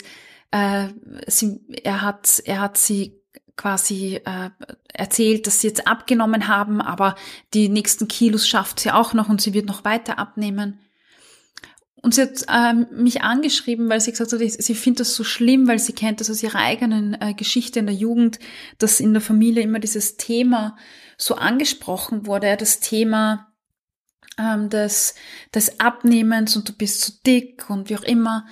äh, 0.51 0.89
sie, 1.27 1.59
er 1.83 2.01
hat, 2.01 2.41
er 2.45 2.61
hat 2.61 2.77
sie 2.77 3.21
quasi 3.55 4.19
äh, 4.25 4.49
erzählt, 4.93 5.47
dass 5.47 5.61
sie 5.61 5.67
jetzt 5.67 5.87
abgenommen 5.87 6.47
haben, 6.47 6.81
aber 6.81 7.15
die 7.53 7.69
nächsten 7.69 8.07
Kilos 8.07 8.47
schafft 8.47 8.79
sie 8.79 8.91
auch 8.91 9.13
noch 9.13 9.29
und 9.29 9.41
sie 9.41 9.53
wird 9.53 9.67
noch 9.67 9.85
weiter 9.85 10.19
abnehmen. 10.19 10.79
Und 12.03 12.15
sie 12.15 12.23
hat 12.23 12.45
äh, 12.47 12.73
mich 12.91 13.21
angeschrieben, 13.21 13.87
weil 13.87 14.01
sie 14.01 14.11
gesagt 14.11 14.33
hat, 14.33 14.39
sie 14.39 14.75
findet 14.75 15.01
das 15.01 15.15
so 15.15 15.23
schlimm, 15.23 15.67
weil 15.67 15.77
sie 15.77 15.93
kennt 15.93 16.19
das 16.19 16.31
aus 16.31 16.41
ihrer 16.41 16.59
eigenen 16.59 17.15
äh, 17.21 17.35
Geschichte 17.35 17.79
in 17.79 17.85
der 17.85 17.95
Jugend, 17.95 18.39
dass 18.79 18.99
in 18.99 19.13
der 19.13 19.21
Familie 19.21 19.61
immer 19.61 19.79
dieses 19.79 20.17
Thema 20.17 20.75
so 21.17 21.35
angesprochen 21.35 22.25
wurde, 22.25 22.57
das 22.57 22.79
Thema 22.79 23.51
ähm, 24.39 24.69
des, 24.69 25.13
des 25.53 25.79
Abnehmens 25.79 26.55
und 26.55 26.67
du 26.67 26.73
bist 26.73 27.01
zu 27.01 27.11
dick 27.25 27.69
und 27.69 27.89
wie 27.89 27.97
auch 27.97 28.03
immer. 28.03 28.47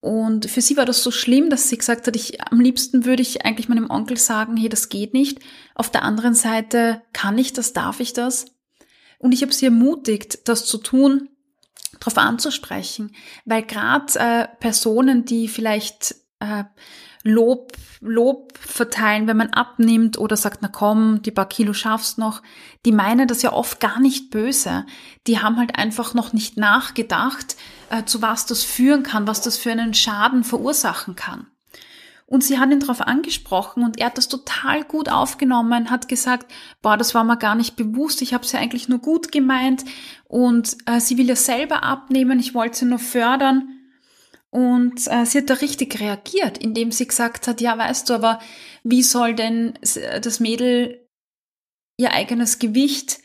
Und 0.00 0.48
für 0.48 0.60
sie 0.60 0.76
war 0.76 0.84
das 0.84 1.02
so 1.02 1.10
schlimm, 1.10 1.50
dass 1.50 1.68
sie 1.68 1.78
gesagt 1.78 2.06
hat, 2.06 2.14
ich, 2.14 2.40
am 2.42 2.60
liebsten 2.60 3.04
würde 3.04 3.22
ich 3.22 3.44
eigentlich 3.44 3.68
meinem 3.68 3.90
Onkel 3.90 4.16
sagen, 4.16 4.56
hey, 4.56 4.68
das 4.68 4.88
geht 4.88 5.12
nicht. 5.12 5.40
Auf 5.74 5.90
der 5.90 6.02
anderen 6.02 6.34
Seite, 6.34 7.02
kann 7.12 7.36
ich 7.36 7.52
das, 7.52 7.72
darf 7.72 7.98
ich 7.98 8.12
das? 8.12 8.46
Und 9.18 9.32
ich 9.32 9.42
habe 9.42 9.52
sie 9.52 9.66
ermutigt, 9.66 10.48
das 10.48 10.66
zu 10.66 10.78
tun, 10.78 11.28
darauf 11.98 12.18
anzusprechen, 12.18 13.14
weil 13.44 13.62
gerade 13.62 14.12
äh, 14.18 14.48
Personen, 14.60 15.24
die 15.24 15.48
vielleicht 15.48 16.14
äh, 16.40 16.64
Lob, 17.24 17.72
Lob 18.00 18.56
verteilen, 18.58 19.26
wenn 19.26 19.36
man 19.36 19.50
abnimmt 19.50 20.18
oder 20.18 20.36
sagt, 20.36 20.58
na 20.62 20.68
komm, 20.68 21.20
die 21.22 21.30
paar 21.30 21.48
Kilo 21.48 21.72
schaffst 21.72 22.18
noch. 22.18 22.42
Die 22.86 22.92
meinen 22.92 23.28
das 23.28 23.42
ja 23.42 23.52
oft 23.52 23.80
gar 23.80 24.00
nicht 24.00 24.30
böse. 24.30 24.86
Die 25.26 25.40
haben 25.40 25.56
halt 25.56 25.76
einfach 25.76 26.14
noch 26.14 26.32
nicht 26.32 26.56
nachgedacht, 26.56 27.56
äh, 27.90 28.04
zu 28.04 28.22
was 28.22 28.46
das 28.46 28.64
führen 28.64 29.02
kann, 29.02 29.26
was 29.26 29.40
das 29.40 29.58
für 29.58 29.72
einen 29.72 29.94
Schaden 29.94 30.44
verursachen 30.44 31.16
kann. 31.16 31.48
Und 32.30 32.44
sie 32.44 32.58
hat 32.58 32.70
ihn 32.70 32.80
darauf 32.80 33.00
angesprochen 33.00 33.82
und 33.82 33.98
er 33.98 34.06
hat 34.06 34.18
das 34.18 34.28
total 34.28 34.84
gut 34.84 35.08
aufgenommen, 35.08 35.90
hat 35.90 36.08
gesagt, 36.08 36.52
boah, 36.82 36.98
das 36.98 37.14
war 37.14 37.24
mir 37.24 37.38
gar 37.38 37.54
nicht 37.54 37.74
bewusst, 37.74 38.20
ich 38.20 38.34
habe 38.34 38.46
sie 38.46 38.58
eigentlich 38.58 38.86
nur 38.86 38.98
gut 38.98 39.32
gemeint 39.32 39.86
und 40.24 40.76
äh, 40.84 41.00
sie 41.00 41.16
will 41.16 41.26
ja 41.26 41.36
selber 41.36 41.84
abnehmen, 41.84 42.38
ich 42.38 42.52
wollte 42.52 42.80
sie 42.80 42.84
nur 42.84 42.98
fördern. 42.98 43.77
Und 44.50 45.06
äh, 45.08 45.26
sie 45.26 45.38
hat 45.38 45.50
da 45.50 45.54
richtig 45.54 46.00
reagiert, 46.00 46.58
indem 46.58 46.90
sie 46.90 47.06
gesagt 47.06 47.46
hat, 47.46 47.60
ja, 47.60 47.76
weißt 47.76 48.08
du, 48.08 48.14
aber 48.14 48.40
wie 48.82 49.02
soll 49.02 49.34
denn 49.34 49.78
das 50.22 50.40
Mädel 50.40 51.06
ihr 51.98 52.12
eigenes 52.12 52.58
Gewicht 52.58 53.18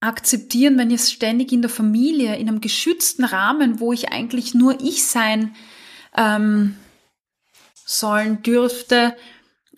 akzeptieren, 0.00 0.78
wenn 0.78 0.90
jetzt 0.90 1.12
ständig 1.12 1.52
in 1.52 1.62
der 1.62 1.70
Familie, 1.70 2.36
in 2.36 2.48
einem 2.48 2.60
geschützten 2.60 3.24
Rahmen, 3.24 3.80
wo 3.80 3.92
ich 3.92 4.10
eigentlich 4.10 4.54
nur 4.54 4.80
ich 4.80 5.04
sein 5.04 5.54
ähm, 6.16 6.76
sollen 7.84 8.42
dürfte 8.42 9.16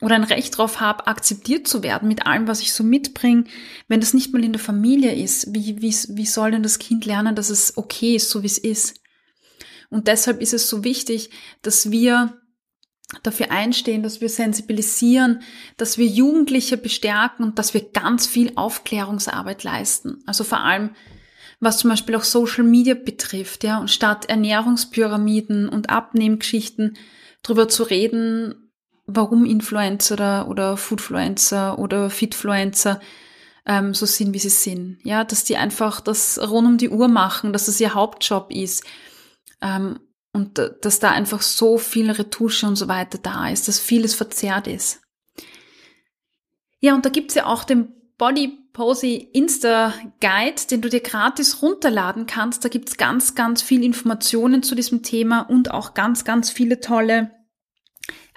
oder 0.00 0.14
ein 0.14 0.24
Recht 0.24 0.54
darauf 0.54 0.80
habe, 0.80 1.06
akzeptiert 1.06 1.66
zu 1.66 1.82
werden 1.82 2.08
mit 2.08 2.26
allem, 2.26 2.46
was 2.46 2.60
ich 2.60 2.72
so 2.72 2.84
mitbringe, 2.84 3.44
wenn 3.88 4.00
das 4.00 4.14
nicht 4.14 4.32
mal 4.32 4.44
in 4.44 4.52
der 4.52 4.60
Familie 4.60 5.14
ist, 5.14 5.52
wie, 5.54 5.80
wie, 5.82 5.94
wie 6.16 6.26
soll 6.26 6.52
denn 6.52 6.62
das 6.62 6.78
Kind 6.78 7.04
lernen, 7.04 7.34
dass 7.34 7.50
es 7.50 7.76
okay 7.76 8.16
ist, 8.16 8.30
so 8.30 8.42
wie 8.42 8.46
es 8.46 8.58
ist? 8.58 9.00
Und 9.90 10.08
deshalb 10.08 10.40
ist 10.40 10.54
es 10.54 10.68
so 10.68 10.84
wichtig, 10.84 11.30
dass 11.62 11.90
wir 11.90 12.38
dafür 13.22 13.50
einstehen, 13.50 14.02
dass 14.02 14.20
wir 14.20 14.28
sensibilisieren, 14.28 15.40
dass 15.76 15.96
wir 15.96 16.06
Jugendliche 16.06 16.76
bestärken 16.76 17.42
und 17.42 17.58
dass 17.58 17.72
wir 17.72 17.90
ganz 17.90 18.26
viel 18.26 18.52
Aufklärungsarbeit 18.54 19.64
leisten. 19.64 20.22
Also 20.26 20.44
vor 20.44 20.60
allem, 20.60 20.90
was 21.60 21.78
zum 21.78 21.90
Beispiel 21.90 22.16
auch 22.16 22.24
Social 22.24 22.64
Media 22.64 22.94
betrifft, 22.94 23.64
ja, 23.64 23.78
und 23.78 23.90
statt 23.90 24.26
Ernährungspyramiden 24.28 25.68
und 25.68 25.90
Abnehmgeschichten 25.90 26.96
drüber 27.42 27.68
zu 27.68 27.82
reden, 27.84 28.70
warum 29.06 29.46
Influencer 29.46 30.46
oder, 30.48 30.76
Foodfluencer 30.76 31.78
oder 31.78 32.10
Fitfluencer 32.10 33.00
ähm, 33.66 33.94
so 33.94 34.06
sind, 34.06 34.34
wie 34.34 34.38
sie 34.38 34.50
sind. 34.50 34.98
Ja, 35.02 35.24
dass 35.24 35.44
die 35.44 35.56
einfach 35.56 36.00
das 36.00 36.38
rund 36.38 36.68
um 36.68 36.78
die 36.78 36.90
Uhr 36.90 37.08
machen, 37.08 37.52
dass 37.52 37.66
das 37.66 37.80
ihr 37.80 37.94
Hauptjob 37.94 38.52
ist. 38.52 38.84
Ähm, 39.60 40.00
und 40.32 40.58
dass 40.82 41.00
da 41.00 41.10
einfach 41.10 41.42
so 41.42 41.78
viel 41.78 42.10
Retusche 42.10 42.66
und 42.66 42.76
so 42.76 42.86
weiter 42.86 43.18
da 43.18 43.48
ist, 43.48 43.66
dass 43.66 43.80
vieles 43.80 44.14
verzerrt 44.14 44.66
ist. 44.66 45.00
Ja, 46.80 46.94
und 46.94 47.04
da 47.04 47.10
gibt's 47.10 47.34
ja 47.34 47.46
auch 47.46 47.64
den 47.64 47.92
Body 48.18 48.58
Posy 48.72 49.16
Insta 49.32 49.92
Guide, 50.20 50.62
den 50.70 50.82
du 50.82 50.88
dir 50.88 51.00
gratis 51.00 51.62
runterladen 51.62 52.26
kannst. 52.26 52.64
Da 52.64 52.68
gibt's 52.68 52.96
ganz, 52.96 53.34
ganz 53.34 53.62
viel 53.62 53.82
Informationen 53.82 54.62
zu 54.62 54.74
diesem 54.76 55.02
Thema 55.02 55.40
und 55.40 55.72
auch 55.72 55.94
ganz, 55.94 56.24
ganz 56.24 56.50
viele 56.50 56.78
tolle 56.80 57.32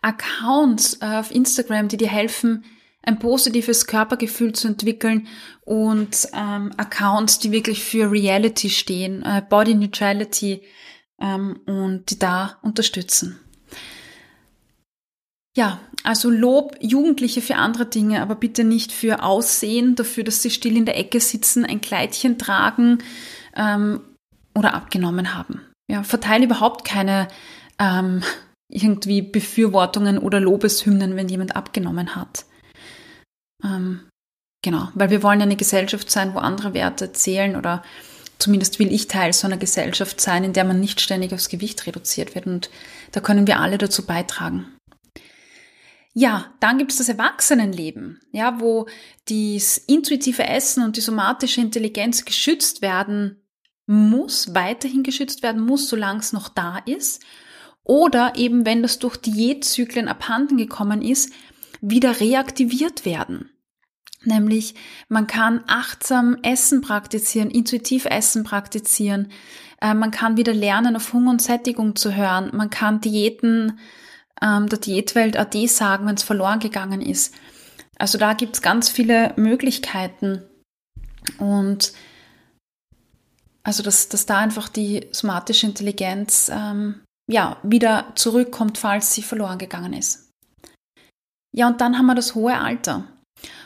Accounts 0.01 0.98
äh, 1.01 1.06
auf 1.06 1.30
Instagram, 1.30 1.88
die 1.88 1.98
dir 1.98 2.08
helfen, 2.08 2.66
ein 3.04 3.20
positives 3.20 3.88
Körpergefühl 3.88 4.54
zu 4.54 4.68
entwickeln 4.68 5.28
und 5.62 6.28
ähm, 6.34 6.72
Accounts, 6.78 7.40
die 7.40 7.51
wirklich 7.51 7.84
für 7.84 8.12
Reality 8.12 8.70
stehen, 8.70 9.24
äh, 9.24 9.44
Body 9.48 9.75
Neutrality 9.75 10.62
ähm, 11.22 11.60
und 11.66 12.10
die 12.10 12.20
da 12.20 12.58
unterstützen. 12.62 13.40
Ja, 15.56 15.80
also 16.04 16.30
Lob 16.30 16.78
Jugendliche 16.80 17.42
für 17.42 17.56
andere 17.56 17.86
Dinge, 17.86 18.22
aber 18.22 18.36
bitte 18.36 18.63
nicht 18.63 18.92
für 18.92 19.24
Aussehen, 19.24 19.96
dafür, 19.96 20.24
dass 20.24 20.42
sie 20.42 20.50
still 20.50 20.78
in 20.78 20.86
der 20.86 20.98
Ecke 20.98 21.20
sitzen, 21.20 21.66
ein 21.66 21.82
Kleidchen 21.82 22.38
tragen 22.38 23.00
ähm, 23.56 24.01
oder 24.58 24.74
abgenommen 24.74 25.34
haben. 25.34 25.62
Ja, 25.90 26.04
verteile 26.04 26.46
überhaupt 26.46 26.86
keine 26.86 27.28
ähm, 27.80 28.24
irgendwie 28.70 29.22
Befürwortungen 29.22 30.18
oder 30.18 30.40
Lobeshymnen, 30.40 31.18
wenn 31.18 31.28
jemand 31.28 31.56
abgenommen 31.58 32.16
hat. 32.16 32.46
Ähm, 33.63 34.08
genau, 34.63 34.88
weil 34.96 35.10
wir 35.10 35.22
wollen 35.22 35.42
eine 35.42 35.58
Gesellschaft 35.58 36.10
sein, 36.10 36.34
wo 36.34 36.40
andere 36.40 36.74
Werte 36.74 37.12
zählen 37.12 37.58
oder 37.58 37.84
zumindest 38.41 38.79
will 38.79 38.91
ich 38.91 39.07
Teil 39.07 39.33
so 39.33 39.48
einer 39.48 39.57
Gesellschaft 39.57 40.19
sein, 40.19 40.43
in 40.43 40.53
der 40.53 40.63
man 40.63 40.79
nicht 40.79 41.01
ständig 41.01 41.33
aufs 41.33 41.50
Gewicht 41.50 41.86
reduziert 41.86 42.36
wird. 42.36 42.48
Und 42.48 42.69
da 43.12 43.19
können 43.19 43.48
wir 43.48 43.60
alle 43.60 43.77
dazu 43.77 44.05
beitragen. 44.05 44.67
Ja, 46.13 46.53
dann 46.60 46.77
gibt 46.77 46.91
es 46.91 46.98
das 46.98 47.07
Erwachsenenleben, 47.07 48.19
ja, 48.31 48.60
wo 48.60 48.88
das 49.29 49.77
intuitive 49.77 50.45
Essen 50.45 50.83
und 50.83 50.98
die 50.98 51.01
somatische 51.01 51.62
Intelligenz 51.62 52.25
geschützt 52.25 52.81
werden 52.81 53.41
muss, 53.86 54.53
weiterhin 54.53 55.03
geschützt 55.03 55.41
werden 55.41 55.62
muss, 55.62 55.88
solange 55.88 56.19
es 56.19 56.33
noch 56.33 56.50
da 56.50 56.79
ist. 56.79 57.24
Oder 57.83 58.33
eben, 58.36 58.65
wenn 58.65 58.81
das 58.81 59.00
durch 59.00 59.17
Diätzyklen 59.17 60.07
abhanden 60.07 60.57
gekommen 60.57 61.01
ist, 61.01 61.31
wieder 61.79 62.19
reaktiviert 62.19 63.05
werden. 63.05 63.50
Nämlich, 64.24 64.75
man 65.10 65.26
kann 65.26 65.63
achtsam 65.67 66.38
Essen 66.43 66.82
praktizieren, 66.82 67.50
intuitiv 67.50 68.06
Essen 68.06 68.43
praktizieren. 68.43 69.32
Äh, 69.82 69.95
man 69.95 70.12
kann 70.12 70.38
wieder 70.38 70.54
lernen, 70.54 70.95
auf 70.95 71.13
Hunger 71.13 71.32
und 71.32 71.41
Sättigung 71.41 71.95
zu 71.95 72.15
hören. 72.15 72.52
Man 72.54 72.69
kann 72.69 73.02
Diäten 73.02 73.80
ähm, 74.41 74.67
der 74.67 74.80
Diätwelt 74.80 75.38
AD 75.38 75.67
sagen, 75.67 76.06
wenn 76.06 76.15
es 76.15 76.24
verloren 76.24 76.60
gegangen 76.60 77.02
ist. 77.02 77.34
Also 77.98 78.17
da 78.17 78.34
gibt's 78.34 78.62
ganz 78.62 78.89
viele 78.89 79.34
Möglichkeiten. 79.38 80.43
Und 81.38 81.93
also 83.63 83.84
dass, 83.84 84.10
dass 84.10 84.26
da 84.26 84.39
einfach 84.39 84.69
die 84.69 85.08
somatische 85.12 85.67
Intelligenz 85.67 86.50
ähm, 86.54 87.02
ja 87.28 87.58
wieder 87.63 88.12
zurückkommt, 88.15 88.78
falls 88.78 89.13
sie 89.13 89.22
verloren 89.22 89.60
gegangen 89.60 89.93
ist. 89.93 90.32
Ja, 91.56 91.67
und 91.67 91.82
dann 91.82 91.98
haben 91.98 92.08
wir 92.08 92.15
das 92.15 92.34
hohe 92.34 92.58
Alter. 92.58 93.06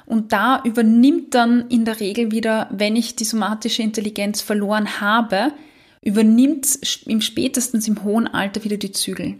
Und 0.05 0.33
da 0.33 0.61
übernimmt 0.63 1.33
dann 1.33 1.67
in 1.69 1.85
der 1.85 1.99
Regel 1.99 2.31
wieder, 2.31 2.69
wenn 2.71 2.95
ich 2.95 3.15
die 3.15 3.23
somatische 3.23 3.81
Intelligenz 3.81 4.41
verloren 4.41 5.01
habe, 5.01 5.51
übernimmt 6.01 6.79
im 7.05 7.21
spätestens 7.21 7.87
im 7.87 8.03
hohen 8.03 8.27
Alter 8.27 8.63
wieder 8.63 8.77
die 8.77 8.91
Zügel. 8.91 9.39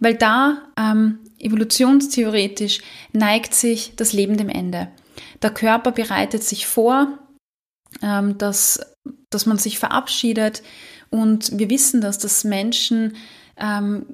Weil 0.00 0.14
da 0.14 0.62
ähm, 0.78 1.18
evolutionstheoretisch 1.38 2.80
neigt 3.12 3.54
sich 3.54 3.92
das 3.96 4.12
Leben 4.14 4.38
dem 4.38 4.48
Ende. 4.48 4.88
Der 5.42 5.50
Körper 5.50 5.92
bereitet 5.92 6.42
sich 6.42 6.66
vor, 6.66 7.18
ähm, 8.02 8.38
dass, 8.38 8.80
dass 9.28 9.44
man 9.44 9.58
sich 9.58 9.78
verabschiedet 9.78 10.62
und 11.10 11.58
wir 11.58 11.70
wissen, 11.70 12.00
dass 12.00 12.18
das 12.18 12.44
Menschen 12.44 13.16
ähm, 13.56 14.06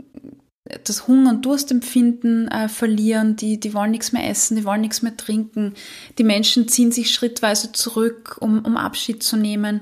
das 0.84 1.06
Hunger- 1.06 1.30
und 1.30 1.44
Durstempfinden 1.44 2.48
äh, 2.48 2.68
verlieren, 2.68 3.36
die, 3.36 3.60
die 3.60 3.74
wollen 3.74 3.90
nichts 3.90 4.12
mehr 4.12 4.28
essen, 4.28 4.56
die 4.56 4.64
wollen 4.64 4.80
nichts 4.80 5.02
mehr 5.02 5.16
trinken. 5.16 5.74
Die 6.18 6.24
Menschen 6.24 6.68
ziehen 6.68 6.90
sich 6.90 7.10
schrittweise 7.10 7.72
zurück, 7.72 8.38
um, 8.40 8.64
um 8.64 8.76
Abschied 8.76 9.22
zu 9.22 9.36
nehmen. 9.36 9.80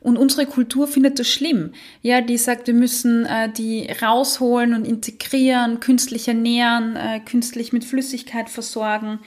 Und 0.00 0.18
unsere 0.18 0.46
Kultur 0.46 0.86
findet 0.86 1.18
das 1.18 1.28
schlimm. 1.28 1.72
Ja, 2.02 2.20
die 2.20 2.36
sagt, 2.36 2.66
wir 2.66 2.74
müssen 2.74 3.24
äh, 3.26 3.50
die 3.50 3.86
rausholen 4.02 4.74
und 4.74 4.86
integrieren, 4.86 5.80
künstlich 5.80 6.28
ernähren, 6.28 6.96
äh, 6.96 7.20
künstlich 7.20 7.72
mit 7.72 7.84
Flüssigkeit 7.84 8.50
versorgen. 8.50 9.18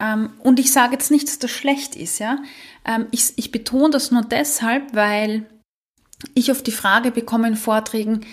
Ähm, 0.00 0.30
und 0.42 0.60
ich 0.60 0.72
sage 0.72 0.92
jetzt 0.92 1.10
nicht, 1.10 1.28
dass 1.28 1.38
das 1.38 1.50
schlecht 1.50 1.96
ist, 1.96 2.18
ja. 2.18 2.38
Ähm, 2.84 3.06
ich, 3.10 3.32
ich 3.36 3.52
betone 3.52 3.90
das 3.90 4.10
nur 4.10 4.22
deshalb, 4.22 4.94
weil 4.94 5.46
ich 6.34 6.50
auf 6.50 6.62
die 6.62 6.72
Frage 6.72 7.10
bekomme 7.10 7.48
in 7.48 7.56
Vorträgen, 7.56 8.24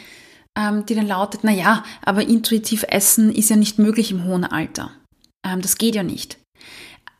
ähm, 0.56 0.86
die 0.86 0.96
dann 0.96 1.08
lautet, 1.08 1.42
na 1.44 1.52
ja, 1.52 1.84
aber 2.04 2.28
intuitiv 2.28 2.86
essen 2.88 3.34
ist 3.34 3.50
ja 3.50 3.56
nicht 3.56 3.80
möglich 3.80 4.12
im 4.12 4.24
hohen 4.26 4.44
Alter. 4.44 4.92
Ähm, 5.46 5.62
das 5.62 5.78
geht 5.78 5.96
ja 5.96 6.04
nicht. 6.04 6.38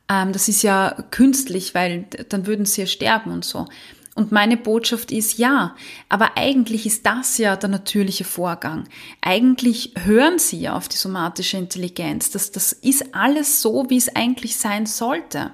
Ähm, 0.08 0.32
das 0.32 0.48
ist 0.48 0.62
ja 0.62 1.04
künstlich, 1.10 1.74
weil 1.74 2.06
dann 2.28 2.46
würden 2.46 2.66
sie 2.66 2.82
ja 2.82 2.86
sterben 2.86 3.30
und 3.30 3.44
so. 3.44 3.66
Und 4.14 4.32
meine 4.32 4.56
Botschaft 4.56 5.12
ist 5.12 5.36
ja, 5.36 5.76
aber 6.08 6.38
eigentlich 6.38 6.86
ist 6.86 7.04
das 7.04 7.36
ja 7.36 7.54
der 7.54 7.68
natürliche 7.68 8.24
Vorgang. 8.24 8.88
Eigentlich 9.20 9.92
hören 9.94 10.38
sie 10.38 10.58
ja 10.58 10.74
auf 10.74 10.88
die 10.88 10.96
somatische 10.96 11.58
Intelligenz. 11.58 12.30
Das, 12.30 12.50
das 12.50 12.72
ist 12.72 13.14
alles 13.14 13.60
so, 13.60 13.90
wie 13.90 13.98
es 13.98 14.16
eigentlich 14.16 14.56
sein 14.56 14.86
sollte. 14.86 15.50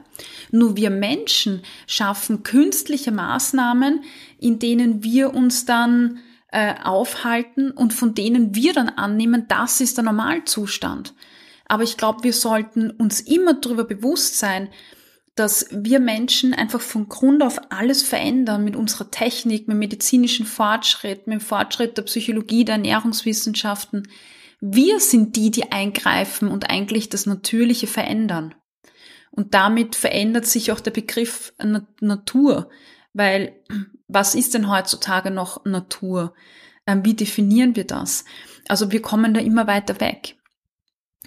Nur 0.52 0.76
wir 0.76 0.90
Menschen 0.90 1.62
schaffen 1.88 2.44
künstliche 2.44 3.10
Maßnahmen, 3.10 4.04
in 4.38 4.60
denen 4.60 5.02
wir 5.02 5.34
uns 5.34 5.64
dann 5.64 6.20
äh, 6.52 6.74
aufhalten 6.82 7.70
und 7.70 7.92
von 7.92 8.14
denen 8.14 8.54
wir 8.54 8.72
dann 8.72 8.90
annehmen, 8.90 9.46
das 9.48 9.80
ist 9.80 9.96
der 9.96 10.04
Normalzustand. 10.04 11.14
Aber 11.66 11.82
ich 11.82 11.96
glaube, 11.96 12.22
wir 12.24 12.34
sollten 12.34 12.90
uns 12.90 13.20
immer 13.20 13.54
darüber 13.54 13.84
bewusst 13.84 14.38
sein, 14.38 14.68
dass 15.34 15.66
wir 15.70 15.98
Menschen 15.98 16.52
einfach 16.52 16.82
von 16.82 17.08
Grund 17.08 17.42
auf 17.42 17.58
alles 17.70 18.02
verändern 18.02 18.64
mit 18.64 18.76
unserer 18.76 19.10
Technik, 19.10 19.66
mit 19.66 19.78
medizinischen 19.78 20.44
Fortschritt, 20.44 21.26
mit 21.26 21.40
dem 21.40 21.40
Fortschritt 21.40 21.96
der 21.96 22.02
Psychologie, 22.02 22.66
der 22.66 22.74
Ernährungswissenschaften. 22.74 24.08
Wir 24.60 25.00
sind 25.00 25.36
die, 25.36 25.50
die 25.50 25.72
eingreifen 25.72 26.48
und 26.48 26.68
eigentlich 26.68 27.08
das 27.08 27.24
Natürliche 27.24 27.86
verändern. 27.86 28.54
Und 29.30 29.54
damit 29.54 29.96
verändert 29.96 30.44
sich 30.44 30.70
auch 30.70 30.80
der 30.80 30.90
Begriff 30.90 31.54
Natur, 32.00 32.68
weil 33.12 33.62
was 34.08 34.34
ist 34.34 34.54
denn 34.54 34.68
heutzutage 34.68 35.30
noch 35.30 35.64
Natur? 35.64 36.34
Ähm, 36.86 37.04
wie 37.04 37.14
definieren 37.14 37.76
wir 37.76 37.86
das? 37.86 38.24
Also 38.68 38.92
wir 38.92 39.02
kommen 39.02 39.34
da 39.34 39.40
immer 39.40 39.66
weiter 39.66 40.00
weg. 40.00 40.36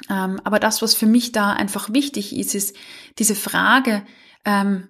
Ähm, 0.10 0.40
aber 0.44 0.60
das, 0.60 0.82
was 0.82 0.94
für 0.94 1.06
mich 1.06 1.32
da 1.32 1.54
einfach 1.54 1.94
wichtig 1.94 2.36
ist, 2.36 2.54
ist 2.54 2.76
diese 3.18 3.36
Frage, 3.36 4.06
ähm, 4.44 4.90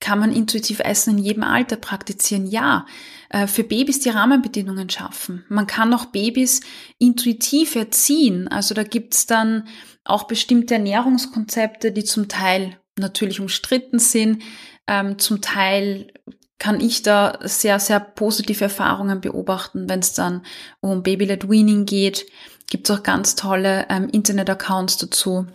kann 0.00 0.20
man 0.20 0.32
intuitiv 0.32 0.78
Essen 0.78 1.18
in 1.18 1.24
jedem 1.24 1.42
Alter 1.42 1.76
praktizieren? 1.76 2.46
Ja. 2.46 2.86
Äh, 3.28 3.48
für 3.48 3.64
Babys 3.64 4.00
die 4.00 4.10
Rahmenbedingungen 4.10 4.88
schaffen. 4.88 5.44
Man 5.48 5.66
kann 5.66 5.92
auch 5.92 6.06
Babys 6.06 6.60
intuitiv 6.98 7.74
erziehen. 7.74 8.48
Also 8.48 8.74
da 8.74 8.84
gibt's 8.84 9.26
dann 9.26 9.66
auch 10.04 10.28
bestimmte 10.28 10.74
Ernährungskonzepte, 10.74 11.92
die 11.92 12.04
zum 12.04 12.28
Teil 12.28 12.78
natürlich 12.98 13.40
umstritten 13.40 13.98
sind. 13.98 14.42
Ähm, 14.86 15.18
zum 15.18 15.40
Teil 15.40 16.12
kann 16.58 16.80
ich 16.80 17.02
da 17.02 17.38
sehr, 17.42 17.78
sehr 17.78 18.00
positive 18.00 18.64
Erfahrungen 18.64 19.20
beobachten, 19.20 19.88
wenn 19.88 20.00
es 20.00 20.12
dann 20.12 20.44
um 20.80 21.02
Baby-led 21.02 21.48
Weaning 21.48 21.86
geht. 21.86 22.26
Gibt 22.68 22.88
es 22.88 22.96
auch 22.96 23.02
ganz 23.02 23.36
tolle 23.36 23.86
ähm, 23.88 24.08
Internet-Accounts 24.08 24.98
dazu. 24.98 25.46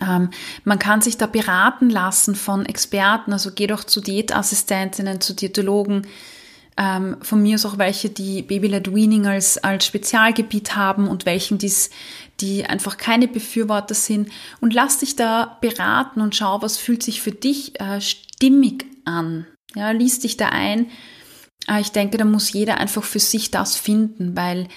Ähm, 0.00 0.30
man 0.64 0.78
kann 0.78 1.00
sich 1.00 1.16
da 1.16 1.26
beraten 1.26 1.90
lassen 1.90 2.34
von 2.34 2.66
Experten, 2.66 3.32
also 3.32 3.50
geh 3.54 3.66
doch 3.66 3.84
zu 3.84 4.00
Diätassistentinnen, 4.00 5.20
zu 5.20 5.34
Diätologen. 5.34 6.06
Ähm, 6.78 7.16
von 7.22 7.42
mir 7.42 7.56
ist 7.56 7.66
auch 7.66 7.76
welche, 7.76 8.08
die 8.08 8.42
Baby-led 8.42 8.94
Weaning 8.94 9.26
als, 9.26 9.58
als 9.58 9.84
Spezialgebiet 9.84 10.76
haben 10.76 11.08
und 11.08 11.26
welchen 11.26 11.58
dies, 11.58 11.90
die 12.40 12.64
einfach 12.64 12.96
keine 12.96 13.26
Befürworter 13.26 13.94
sind. 13.94 14.30
Und 14.60 14.72
lass 14.72 14.98
dich 14.98 15.16
da 15.16 15.58
beraten 15.60 16.20
und 16.20 16.36
schau, 16.36 16.62
was 16.62 16.76
fühlt 16.76 17.02
sich 17.02 17.20
für 17.20 17.32
dich 17.32 17.80
äh, 17.80 18.00
stimmig 18.00 18.86
an. 19.04 19.46
Ja, 19.74 19.90
lies 19.90 20.20
dich 20.20 20.36
da 20.36 20.50
ein. 20.50 20.86
Äh, 21.68 21.80
ich 21.80 21.90
denke, 21.90 22.16
da 22.16 22.24
muss 22.24 22.52
jeder 22.52 22.78
einfach 22.78 23.02
für 23.02 23.18
sich 23.18 23.50
das 23.50 23.74
finden, 23.74 24.36
weil 24.36 24.68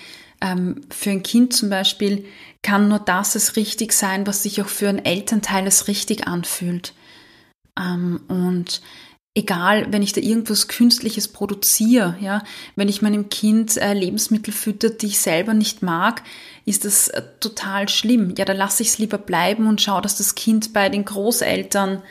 ähm, 0.41 0.81
für 0.89 1.11
ein 1.11 1.21
Kind 1.21 1.53
zum 1.53 1.69
Beispiel 1.69 2.25
kann 2.63 2.87
nur 2.87 2.99
das 2.99 3.35
es 3.35 3.55
richtig 3.55 3.93
sein, 3.93 4.25
was 4.25 4.41
sich 4.41 4.59
auch 4.59 4.67
für 4.67 4.89
einen 4.89 5.05
Elternteil 5.05 5.65
als 5.65 5.87
richtig 5.87 6.27
anfühlt. 6.27 6.95
Ähm, 7.79 8.21
und 8.27 8.81
egal, 9.33 9.87
wenn 9.91 10.01
ich 10.01 10.13
da 10.13 10.21
irgendwas 10.21 10.67
Künstliches 10.67 11.27
produziere, 11.29 12.17
ja, 12.19 12.43
wenn 12.75 12.89
ich 12.89 13.01
meinem 13.01 13.29
Kind 13.29 13.77
äh, 13.77 13.93
Lebensmittel 13.93 14.53
füttert, 14.53 15.01
die 15.01 15.07
ich 15.07 15.19
selber 15.19 15.53
nicht 15.53 15.81
mag, 15.81 16.21
ist 16.65 16.85
das 16.85 17.07
äh, 17.09 17.21
total 17.39 17.87
schlimm. 17.87 18.33
Ja, 18.37 18.45
da 18.45 18.53
lasse 18.53 18.83
ich 18.83 18.89
es 18.89 18.97
lieber 18.97 19.17
bleiben 19.17 19.67
und 19.67 19.81
schaue, 19.81 20.01
dass 20.01 20.17
das 20.17 20.35
Kind 20.35 20.73
bei 20.73 20.89
den 20.89 21.05
Großeltern 21.05 22.01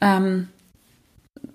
ähm, 0.00 0.48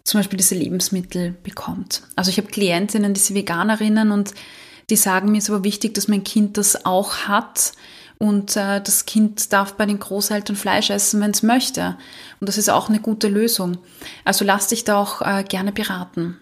zum 0.03 0.19
Beispiel 0.19 0.37
diese 0.37 0.55
Lebensmittel 0.55 1.35
bekommt. 1.43 2.03
Also 2.15 2.31
ich 2.31 2.37
habe 2.37 2.47
Klientinnen, 2.47 3.13
die 3.13 3.19
sind 3.19 3.35
Veganerinnen 3.35 4.11
und 4.11 4.33
die 4.89 4.95
sagen, 4.95 5.31
mir 5.31 5.37
ist 5.37 5.49
aber 5.49 5.63
wichtig, 5.63 5.93
dass 5.93 6.07
mein 6.07 6.23
Kind 6.23 6.57
das 6.57 6.85
auch 6.85 7.27
hat. 7.27 7.73
Und 8.21 8.57
äh, 8.57 8.81
das 8.81 9.05
Kind 9.05 9.53
darf 9.53 9.75
bei 9.75 9.85
den 9.85 9.99
Großeltern 9.99 10.57
Fleisch 10.57 10.89
essen, 10.89 11.21
wenn 11.21 11.31
es 11.31 11.41
möchte. 11.41 11.97
Und 12.39 12.49
das 12.49 12.57
ist 12.57 12.69
auch 12.69 12.89
eine 12.89 12.99
gute 12.99 13.29
Lösung. 13.29 13.77
Also 14.25 14.43
lass 14.43 14.67
dich 14.67 14.83
da 14.83 14.97
auch 14.97 15.21
äh, 15.21 15.43
gerne 15.43 15.71
beraten. 15.71 16.37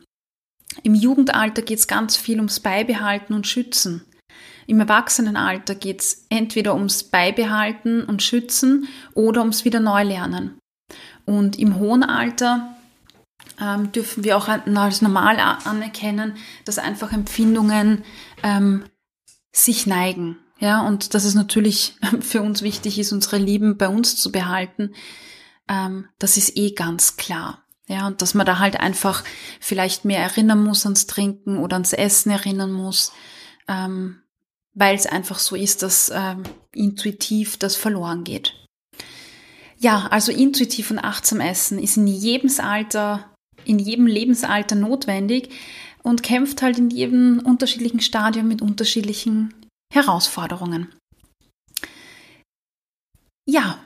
Im 0.83 0.95
Jugendalter 0.95 1.61
geht 1.61 1.79
es 1.79 1.87
ganz 1.87 2.17
viel 2.17 2.37
ums 2.37 2.59
Beibehalten 2.59 3.33
und 3.33 3.45
Schützen. 3.45 4.03
Im 4.65 4.79
Erwachsenenalter 4.79 5.75
geht 5.75 6.01
es 6.01 6.25
entweder 6.29 6.73
ums 6.73 7.03
Beibehalten 7.03 8.03
und 8.03 8.21
Schützen 8.21 8.87
oder 9.13 9.41
ums 9.41 9.63
Wiederneulernen. 9.63 10.59
Und 11.25 11.59
im 11.59 11.79
hohen 11.79 12.03
Alter 12.03 12.75
ähm, 13.61 13.91
dürfen 13.91 14.23
wir 14.23 14.35
auch 14.35 14.47
als 14.47 15.01
normal 15.01 15.39
anerkennen, 15.39 16.35
dass 16.65 16.79
einfach 16.79 17.13
Empfindungen 17.13 18.03
ähm, 18.43 18.83
sich 19.55 19.87
neigen. 19.87 20.37
Ja, 20.59 20.85
und 20.87 21.13
dass 21.13 21.23
es 21.23 21.35
natürlich 21.35 21.95
für 22.21 22.41
uns 22.41 22.61
wichtig 22.61 22.99
ist, 22.99 23.11
unsere 23.11 23.37
Lieben 23.37 23.77
bei 23.77 23.87
uns 23.87 24.15
zu 24.15 24.31
behalten, 24.31 24.93
ähm, 25.67 26.07
das 26.19 26.37
ist 26.37 26.57
eh 26.57 26.71
ganz 26.71 27.17
klar. 27.17 27.63
Ja, 27.87 28.07
und 28.07 28.21
dass 28.21 28.33
man 28.33 28.45
da 28.45 28.59
halt 28.59 28.79
einfach 28.79 29.23
vielleicht 29.61 30.03
mehr 30.03 30.19
erinnern 30.19 30.61
muss 30.61 30.85
ans 30.85 31.07
Trinken 31.07 31.57
oder 31.57 31.75
ans 31.75 31.93
Essen 31.93 32.31
erinnern 32.31 32.71
muss, 32.71 33.13
ähm, 33.69 34.21
weil 34.73 34.95
es 34.95 35.05
einfach 35.05 35.39
so 35.39 35.55
ist, 35.55 35.83
dass 35.83 36.11
ähm, 36.13 36.43
intuitiv 36.73 37.57
das 37.57 37.77
verloren 37.77 38.25
geht. 38.25 38.53
Ja, 39.79 40.07
also 40.07 40.33
intuitiv 40.33 40.91
und 40.91 40.99
achtsam 40.99 41.39
essen 41.39 41.79
ist 41.79 41.97
in 41.97 42.07
jedem 42.07 42.51
Alter 42.59 43.31
in 43.63 43.79
jedem 43.79 44.07
Lebensalter 44.07 44.75
notwendig 44.75 45.49
und 46.03 46.23
kämpft 46.23 46.61
halt 46.61 46.77
in 46.77 46.89
jedem 46.89 47.39
unterschiedlichen 47.43 47.99
Stadium 47.99 48.47
mit 48.47 48.61
unterschiedlichen 48.61 49.53
Herausforderungen. 49.93 50.93
Ja, 53.49 53.79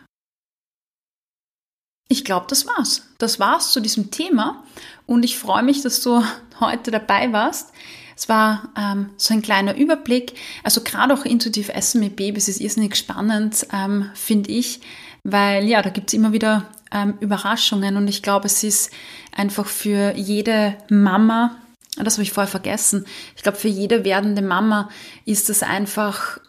ich 2.12 2.26
glaube, 2.26 2.46
das 2.50 2.68
war's. 2.68 3.08
Das 3.20 3.40
war's 3.40 3.72
zu 3.72 3.80
diesem 3.80 4.12
Thema 4.12 4.66
und 5.06 5.24
ich 5.24 5.40
freue 5.40 5.64
mich, 5.64 5.82
dass 5.82 6.02
du 6.02 6.22
heute 6.60 6.92
dabei 6.92 7.32
warst. 7.32 7.72
Es 8.18 8.28
war 8.28 8.70
ähm, 8.78 9.12
so 9.16 9.34
ein 9.34 9.42
kleiner 9.42 9.78
Überblick. 9.78 10.34
Also 10.62 10.82
gerade 10.82 11.14
auch 11.14 11.24
intuitiv 11.24 11.70
Essen 11.70 12.02
mit 12.02 12.18
Babys 12.18 12.50
ist 12.50 12.60
irrsinnig 12.60 12.98
spannend, 12.98 13.66
ähm, 13.72 14.12
finde 14.14 14.52
ich, 14.52 14.82
weil 15.24 15.64
ja, 15.64 15.82
da 15.82 15.90
gibt's 15.90 16.12
immer 16.12 16.34
wieder 16.34 16.70
ähm, 16.92 17.14
Überraschungen 17.22 17.96
und 17.96 18.10
ich 18.10 18.22
glaube, 18.22 18.48
es 18.48 18.62
ist 18.62 18.92
einfach 19.32 19.66
für 19.66 20.14
jede 20.18 20.76
Mama, 20.90 21.56
das 21.98 22.16
habe 22.16 22.24
ich 22.24 22.32
vorher 22.32 22.50
vergessen, 22.50 23.06
ich 23.36 23.44
glaube, 23.44 23.58
für 23.58 23.68
jede 23.68 24.04
werdende 24.06 24.42
Mama 24.42 24.90
ist 25.26 25.50
es 25.50 25.64
einfach 25.64 26.40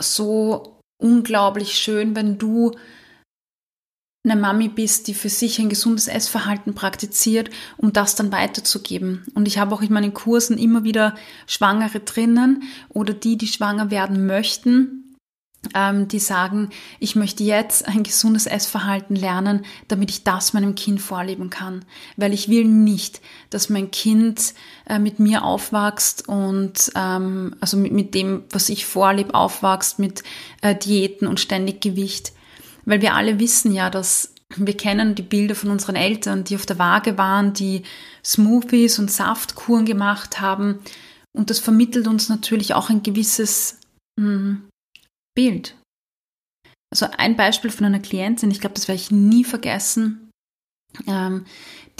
so 0.00 0.80
unglaublich 1.00 1.78
schön, 1.78 2.16
wenn 2.16 2.38
du 2.38 2.72
eine 4.22 4.36
Mami 4.36 4.68
bist, 4.68 5.08
die 5.08 5.14
für 5.14 5.30
sich 5.30 5.58
ein 5.58 5.70
gesundes 5.70 6.06
Essverhalten 6.06 6.74
praktiziert, 6.74 7.48
um 7.78 7.92
das 7.92 8.16
dann 8.16 8.32
weiterzugeben. 8.32 9.24
Und 9.34 9.48
ich 9.48 9.58
habe 9.58 9.74
auch 9.74 9.80
in 9.80 9.92
meinen 9.92 10.12
Kursen 10.12 10.58
immer 10.58 10.84
wieder 10.84 11.14
Schwangere 11.46 12.00
drinnen 12.00 12.64
oder 12.90 13.14
die, 13.14 13.38
die 13.38 13.46
schwanger 13.46 13.90
werden 13.90 14.26
möchten, 14.26 14.99
die 15.62 16.18
sagen, 16.18 16.70
ich 17.00 17.16
möchte 17.16 17.44
jetzt 17.44 17.86
ein 17.86 18.02
gesundes 18.02 18.46
Essverhalten 18.46 19.14
lernen, 19.14 19.66
damit 19.88 20.10
ich 20.10 20.24
das 20.24 20.54
meinem 20.54 20.74
Kind 20.74 21.02
vorleben 21.02 21.50
kann. 21.50 21.84
Weil 22.16 22.32
ich 22.32 22.48
will 22.48 22.64
nicht, 22.64 23.20
dass 23.50 23.68
mein 23.68 23.90
Kind 23.90 24.54
äh, 24.86 24.98
mit 24.98 25.18
mir 25.18 25.44
aufwächst 25.44 26.26
und 26.28 26.90
ähm, 26.96 27.54
also 27.60 27.76
mit, 27.76 27.92
mit 27.92 28.14
dem, 28.14 28.44
was 28.50 28.70
ich 28.70 28.86
vorlebe, 28.86 29.34
aufwächst 29.34 29.98
mit 29.98 30.22
äh, 30.62 30.74
Diäten 30.74 31.28
und 31.28 31.40
ständig 31.40 31.82
Gewicht. 31.82 32.32
Weil 32.86 33.02
wir 33.02 33.14
alle 33.14 33.38
wissen 33.38 33.72
ja, 33.72 33.90
dass 33.90 34.32
wir 34.56 34.76
kennen 34.76 35.14
die 35.14 35.22
Bilder 35.22 35.54
von 35.54 35.70
unseren 35.70 35.94
Eltern, 35.94 36.42
die 36.42 36.56
auf 36.56 36.66
der 36.66 36.78
Waage 36.78 37.18
waren, 37.18 37.52
die 37.52 37.82
Smoothies 38.24 38.98
und 38.98 39.10
Saftkuren 39.10 39.84
gemacht 39.84 40.40
haben. 40.40 40.80
Und 41.32 41.50
das 41.50 41.60
vermittelt 41.60 42.08
uns 42.08 42.28
natürlich 42.28 42.74
auch 42.74 42.90
ein 42.90 43.02
gewisses 43.02 43.78
mh, 44.16 44.26
hm, 44.26 44.69
Bild. 45.34 45.76
Also 46.92 47.06
ein 47.16 47.36
Beispiel 47.36 47.70
von 47.70 47.86
einer 47.86 48.00
Klientin, 48.00 48.50
ich 48.50 48.60
glaube, 48.60 48.74
das 48.74 48.88
werde 48.88 49.00
ich 49.00 49.10
nie 49.10 49.44
vergessen, 49.44 50.30
ähm, 51.06 51.44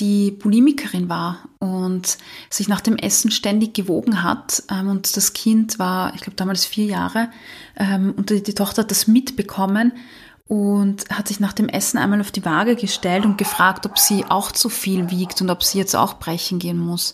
die 0.00 0.30
Bulimikerin 0.30 1.08
war 1.08 1.48
und 1.58 2.18
sich 2.48 2.68
nach 2.68 2.80
dem 2.80 2.96
Essen 2.96 3.30
ständig 3.30 3.74
gewogen 3.74 4.22
hat. 4.22 4.62
Ähm, 4.70 4.88
und 4.88 5.16
das 5.16 5.32
Kind 5.32 5.78
war, 5.78 6.14
ich 6.14 6.22
glaube, 6.22 6.36
damals 6.36 6.64
vier 6.64 6.86
Jahre 6.86 7.30
ähm, 7.76 8.14
und 8.16 8.30
die, 8.30 8.42
die 8.42 8.54
Tochter 8.54 8.82
hat 8.82 8.90
das 8.90 9.06
mitbekommen 9.06 9.92
und 10.48 11.08
hat 11.10 11.28
sich 11.28 11.38
nach 11.38 11.52
dem 11.52 11.68
Essen 11.68 11.98
einmal 11.98 12.20
auf 12.20 12.32
die 12.32 12.44
Waage 12.44 12.74
gestellt 12.74 13.24
und 13.24 13.38
gefragt, 13.38 13.86
ob 13.86 13.98
sie 13.98 14.24
auch 14.24 14.50
zu 14.50 14.68
viel 14.68 15.10
wiegt 15.10 15.40
und 15.40 15.50
ob 15.50 15.62
sie 15.62 15.78
jetzt 15.78 15.94
auch 15.94 16.14
brechen 16.14 16.58
gehen 16.58 16.78
muss. 16.78 17.12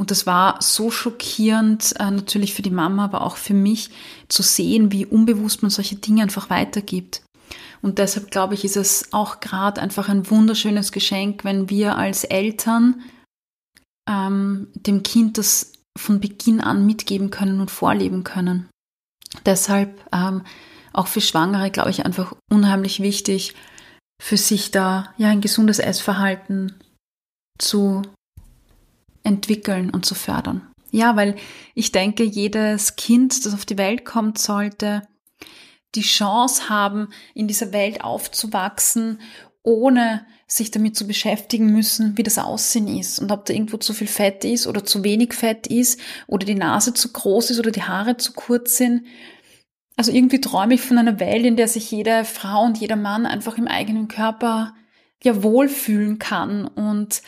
Und 0.00 0.10
das 0.10 0.24
war 0.24 0.62
so 0.62 0.90
schockierend, 0.90 1.94
äh, 1.98 2.10
natürlich 2.10 2.54
für 2.54 2.62
die 2.62 2.70
Mama, 2.70 3.04
aber 3.04 3.20
auch 3.20 3.36
für 3.36 3.52
mich, 3.52 3.90
zu 4.28 4.42
sehen, 4.42 4.92
wie 4.92 5.04
unbewusst 5.04 5.60
man 5.60 5.70
solche 5.70 5.96
Dinge 5.96 6.22
einfach 6.22 6.48
weitergibt. 6.48 7.20
Und 7.82 7.98
deshalb 7.98 8.30
glaube 8.30 8.54
ich, 8.54 8.64
ist 8.64 8.78
es 8.78 9.12
auch 9.12 9.40
gerade 9.40 9.78
einfach 9.78 10.08
ein 10.08 10.30
wunderschönes 10.30 10.92
Geschenk, 10.92 11.44
wenn 11.44 11.68
wir 11.68 11.98
als 11.98 12.24
Eltern 12.24 13.02
ähm, 14.08 14.68
dem 14.74 15.02
Kind 15.02 15.36
das 15.36 15.72
von 15.98 16.18
Beginn 16.18 16.62
an 16.62 16.86
mitgeben 16.86 17.28
können 17.28 17.60
und 17.60 17.70
vorleben 17.70 18.24
können. 18.24 18.70
Deshalb 19.44 20.00
ähm, 20.14 20.44
auch 20.94 21.08
für 21.08 21.20
Schwangere, 21.20 21.70
glaube 21.70 21.90
ich, 21.90 22.06
einfach 22.06 22.34
unheimlich 22.50 23.00
wichtig, 23.00 23.54
für 24.22 24.38
sich 24.38 24.70
da 24.70 25.12
ja 25.18 25.28
ein 25.28 25.42
gesundes 25.42 25.78
Essverhalten 25.78 26.80
zu 27.58 28.00
entwickeln 29.22 29.90
und 29.90 30.04
zu 30.04 30.14
fördern. 30.14 30.66
Ja, 30.90 31.16
weil 31.16 31.36
ich 31.74 31.92
denke, 31.92 32.24
jedes 32.24 32.96
Kind, 32.96 33.44
das 33.46 33.54
auf 33.54 33.64
die 33.64 33.78
Welt 33.78 34.04
kommt, 34.04 34.38
sollte 34.38 35.02
die 35.94 36.02
Chance 36.02 36.68
haben, 36.68 37.08
in 37.34 37.48
dieser 37.48 37.72
Welt 37.72 38.02
aufzuwachsen, 38.02 39.20
ohne 39.62 40.26
sich 40.46 40.70
damit 40.70 40.96
zu 40.96 41.06
beschäftigen 41.06 41.66
müssen, 41.66 42.16
wie 42.16 42.22
das 42.22 42.38
Aussehen 42.38 42.88
ist 42.88 43.20
und 43.20 43.30
ob 43.30 43.44
da 43.44 43.52
irgendwo 43.52 43.76
zu 43.76 43.92
viel 43.92 44.08
Fett 44.08 44.44
ist 44.44 44.66
oder 44.66 44.84
zu 44.84 45.04
wenig 45.04 45.32
Fett 45.32 45.66
ist 45.68 46.00
oder 46.26 46.44
die 46.44 46.54
Nase 46.56 46.92
zu 46.92 47.12
groß 47.12 47.50
ist 47.50 47.60
oder 47.60 47.70
die 47.70 47.84
Haare 47.84 48.16
zu 48.16 48.32
kurz 48.32 48.76
sind. 48.76 49.04
Also 49.96 50.10
irgendwie 50.10 50.40
träume 50.40 50.74
ich 50.74 50.80
von 50.80 50.98
einer 50.98 51.20
Welt, 51.20 51.44
in 51.44 51.56
der 51.56 51.68
sich 51.68 51.90
jede 51.90 52.24
Frau 52.24 52.64
und 52.64 52.78
jeder 52.78 52.96
Mann 52.96 53.26
einfach 53.26 53.58
im 53.58 53.68
eigenen 53.68 54.08
Körper 54.08 54.74
ja 55.22 55.42
wohlfühlen 55.42 56.18
kann 56.18 56.66
und 56.66 57.22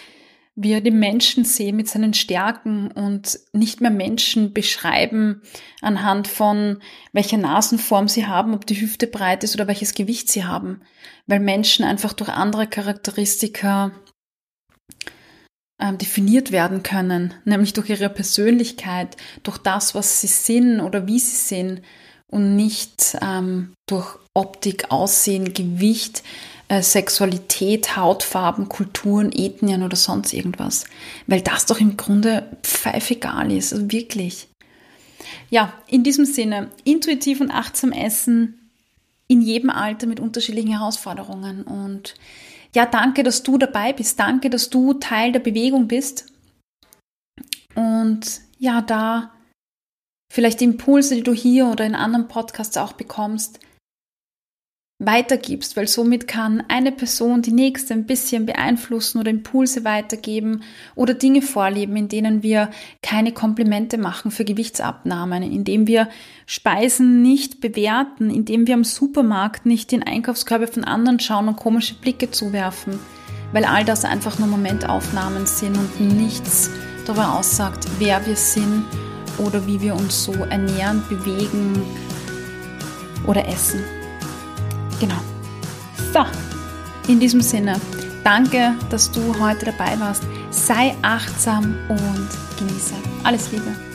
wir 0.55 0.83
den 0.83 0.99
Menschen 0.99 1.45
sehen 1.45 1.77
mit 1.77 1.89
seinen 1.89 2.13
Stärken 2.13 2.91
und 2.91 3.39
nicht 3.53 3.81
mehr 3.81 3.91
Menschen 3.91 4.53
beschreiben 4.53 5.41
anhand 5.81 6.29
von 6.29 6.81
welcher 7.13 7.39
Nasenform 7.39 8.07
sie 8.07 8.27
haben, 8.27 8.55
ob 8.55 8.67
die 8.67 8.81
Hüfte 8.81 9.07
breit 9.07 9.45
ist 9.45 9.55
oder 9.55 9.67
welches 9.67 9.95
Gewicht 9.95 10.31
sie 10.31 10.45
haben, 10.45 10.83
weil 11.27 11.41
Menschen 11.41 11.85
einfach 11.85 12.13
durch 12.13 12.29
andere 12.29 12.67
Charakteristika 12.67 13.93
ähm, 15.81 15.97
definiert 15.97 16.53
werden 16.53 16.83
können, 16.83 17.33
nämlich 17.47 17.73
durch 17.73 17.89
ihre 17.89 18.11
Persönlichkeit, 18.11 19.17
durch 19.43 19.57
das, 19.57 19.95
was 19.95 20.21
sie 20.21 20.27
sind 20.27 20.81
oder 20.81 21.07
wie 21.07 21.19
sie 21.19 21.37
sind 21.37 21.83
und 22.27 22.57
nicht 22.57 23.17
ähm, 23.23 23.73
durch 23.87 24.19
Optik, 24.35 24.91
Aussehen, 24.91 25.55
Gewicht, 25.55 26.23
Sexualität, 26.81 27.97
Hautfarben, 27.97 28.69
Kulturen, 28.69 29.33
Ethnien 29.33 29.83
oder 29.83 29.97
sonst 29.97 30.33
irgendwas. 30.33 30.85
Weil 31.27 31.41
das 31.41 31.67
doch 31.67 31.81
im 31.81 31.97
Grunde 31.97 32.57
pfeiffegal 32.63 33.51
ist, 33.53 33.73
also 33.73 33.91
wirklich. 33.91 34.49
Ja, 35.51 35.75
in 35.87 36.05
diesem 36.05 36.25
Sinne, 36.25 36.71
intuitiv 36.85 37.41
und 37.41 37.51
achtsam 37.51 37.93
essen 37.93 38.71
in 39.29 39.43
jedem 39.43 39.71
Alter 39.71 40.07
mit 40.07 40.21
unterschiedlichen 40.21 40.71
Herausforderungen. 40.71 41.63
Und 41.63 42.15
ja, 42.75 42.87
danke, 42.87 43.23
dass 43.23 43.43
du 43.43 43.59
dabei 43.59 43.93
bist. 43.93 44.19
Danke, 44.19 44.49
dass 44.49 44.71
du 44.71 44.95
Teil 44.95 45.33
der 45.33 45.41
Bewegung 45.41 45.89
bist. 45.89 46.33
Und 47.75 48.41
ja, 48.59 48.83
da 48.83 49.33
vielleicht 50.33 50.61
die 50.61 50.65
Impulse, 50.65 51.17
die 51.17 51.23
du 51.23 51.33
hier 51.33 51.67
oder 51.67 51.85
in 51.85 51.95
anderen 51.95 52.29
Podcasts 52.29 52.77
auch 52.77 52.93
bekommst, 52.93 53.61
weitergibst, 55.05 55.77
weil 55.77 55.89
somit 55.89 56.29
kann 56.29 56.63
eine 56.69 56.93
Person 56.93 57.43
die 57.43 57.53
nächste 57.53 57.93
ein 57.95 58.07
bisschen 58.07 58.47
beeinflussen 58.47 59.19
oder 59.19 59.31
Impulse 59.31 59.85
weitergeben 59.85 60.63
oder 60.95 61.15
Dinge 61.15 61.43
vorleben, 61.43 61.97
in 61.97 62.09
denen 62.09 62.43
wir 62.43 62.71
keine 63.03 63.33
Komplimente 63.33 63.99
machen 63.99 64.31
für 64.31 64.45
Gewichtsabnahmen, 64.45 65.43
indem 65.43 65.87
wir 65.87 66.09
Speisen 66.47 67.21
nicht 67.23 67.61
bewerten, 67.61 68.31
indem 68.31 68.67
wir 68.67 68.75
am 68.75 68.85
Supermarkt 68.85 69.67
nicht 69.67 69.93
in 69.93 70.03
Einkaufskörbe 70.03 70.69
von 70.69 70.85
anderen 70.85 71.19
schauen 71.19 71.49
und 71.49 71.57
komische 71.57 71.95
Blicke 71.95 72.31
zuwerfen, 72.31 72.99
weil 73.53 73.65
all 73.65 73.85
das 73.85 74.05
einfach 74.05 74.39
nur 74.39 74.49
Momentaufnahmen 74.49 75.47
sind 75.47 75.77
und 75.77 76.17
nichts 76.17 76.71
darüber 77.07 77.39
aussagt, 77.39 77.87
wer 77.99 78.25
wir 78.25 78.37
sind 78.37 78.85
oder 79.39 79.67
wie 79.67 79.81
wir 79.81 79.95
uns 79.95 80.25
so 80.25 80.33
ernähren, 80.33 81.03
bewegen 81.09 81.83
oder 83.27 83.49
essen. 83.49 83.81
Genau. 85.03 85.19
So, 86.13 86.25
in 87.11 87.19
diesem 87.19 87.41
Sinne, 87.41 87.75
danke, 88.23 88.77
dass 88.89 89.11
du 89.11 89.35
heute 89.41 89.67
dabei 89.67 89.99
warst. 89.99 90.23
Sei 90.53 90.95
achtsam 91.03 91.75
und 91.89 92.29
genieße. 92.57 92.95
Alles 93.25 93.51
Liebe. 93.51 93.92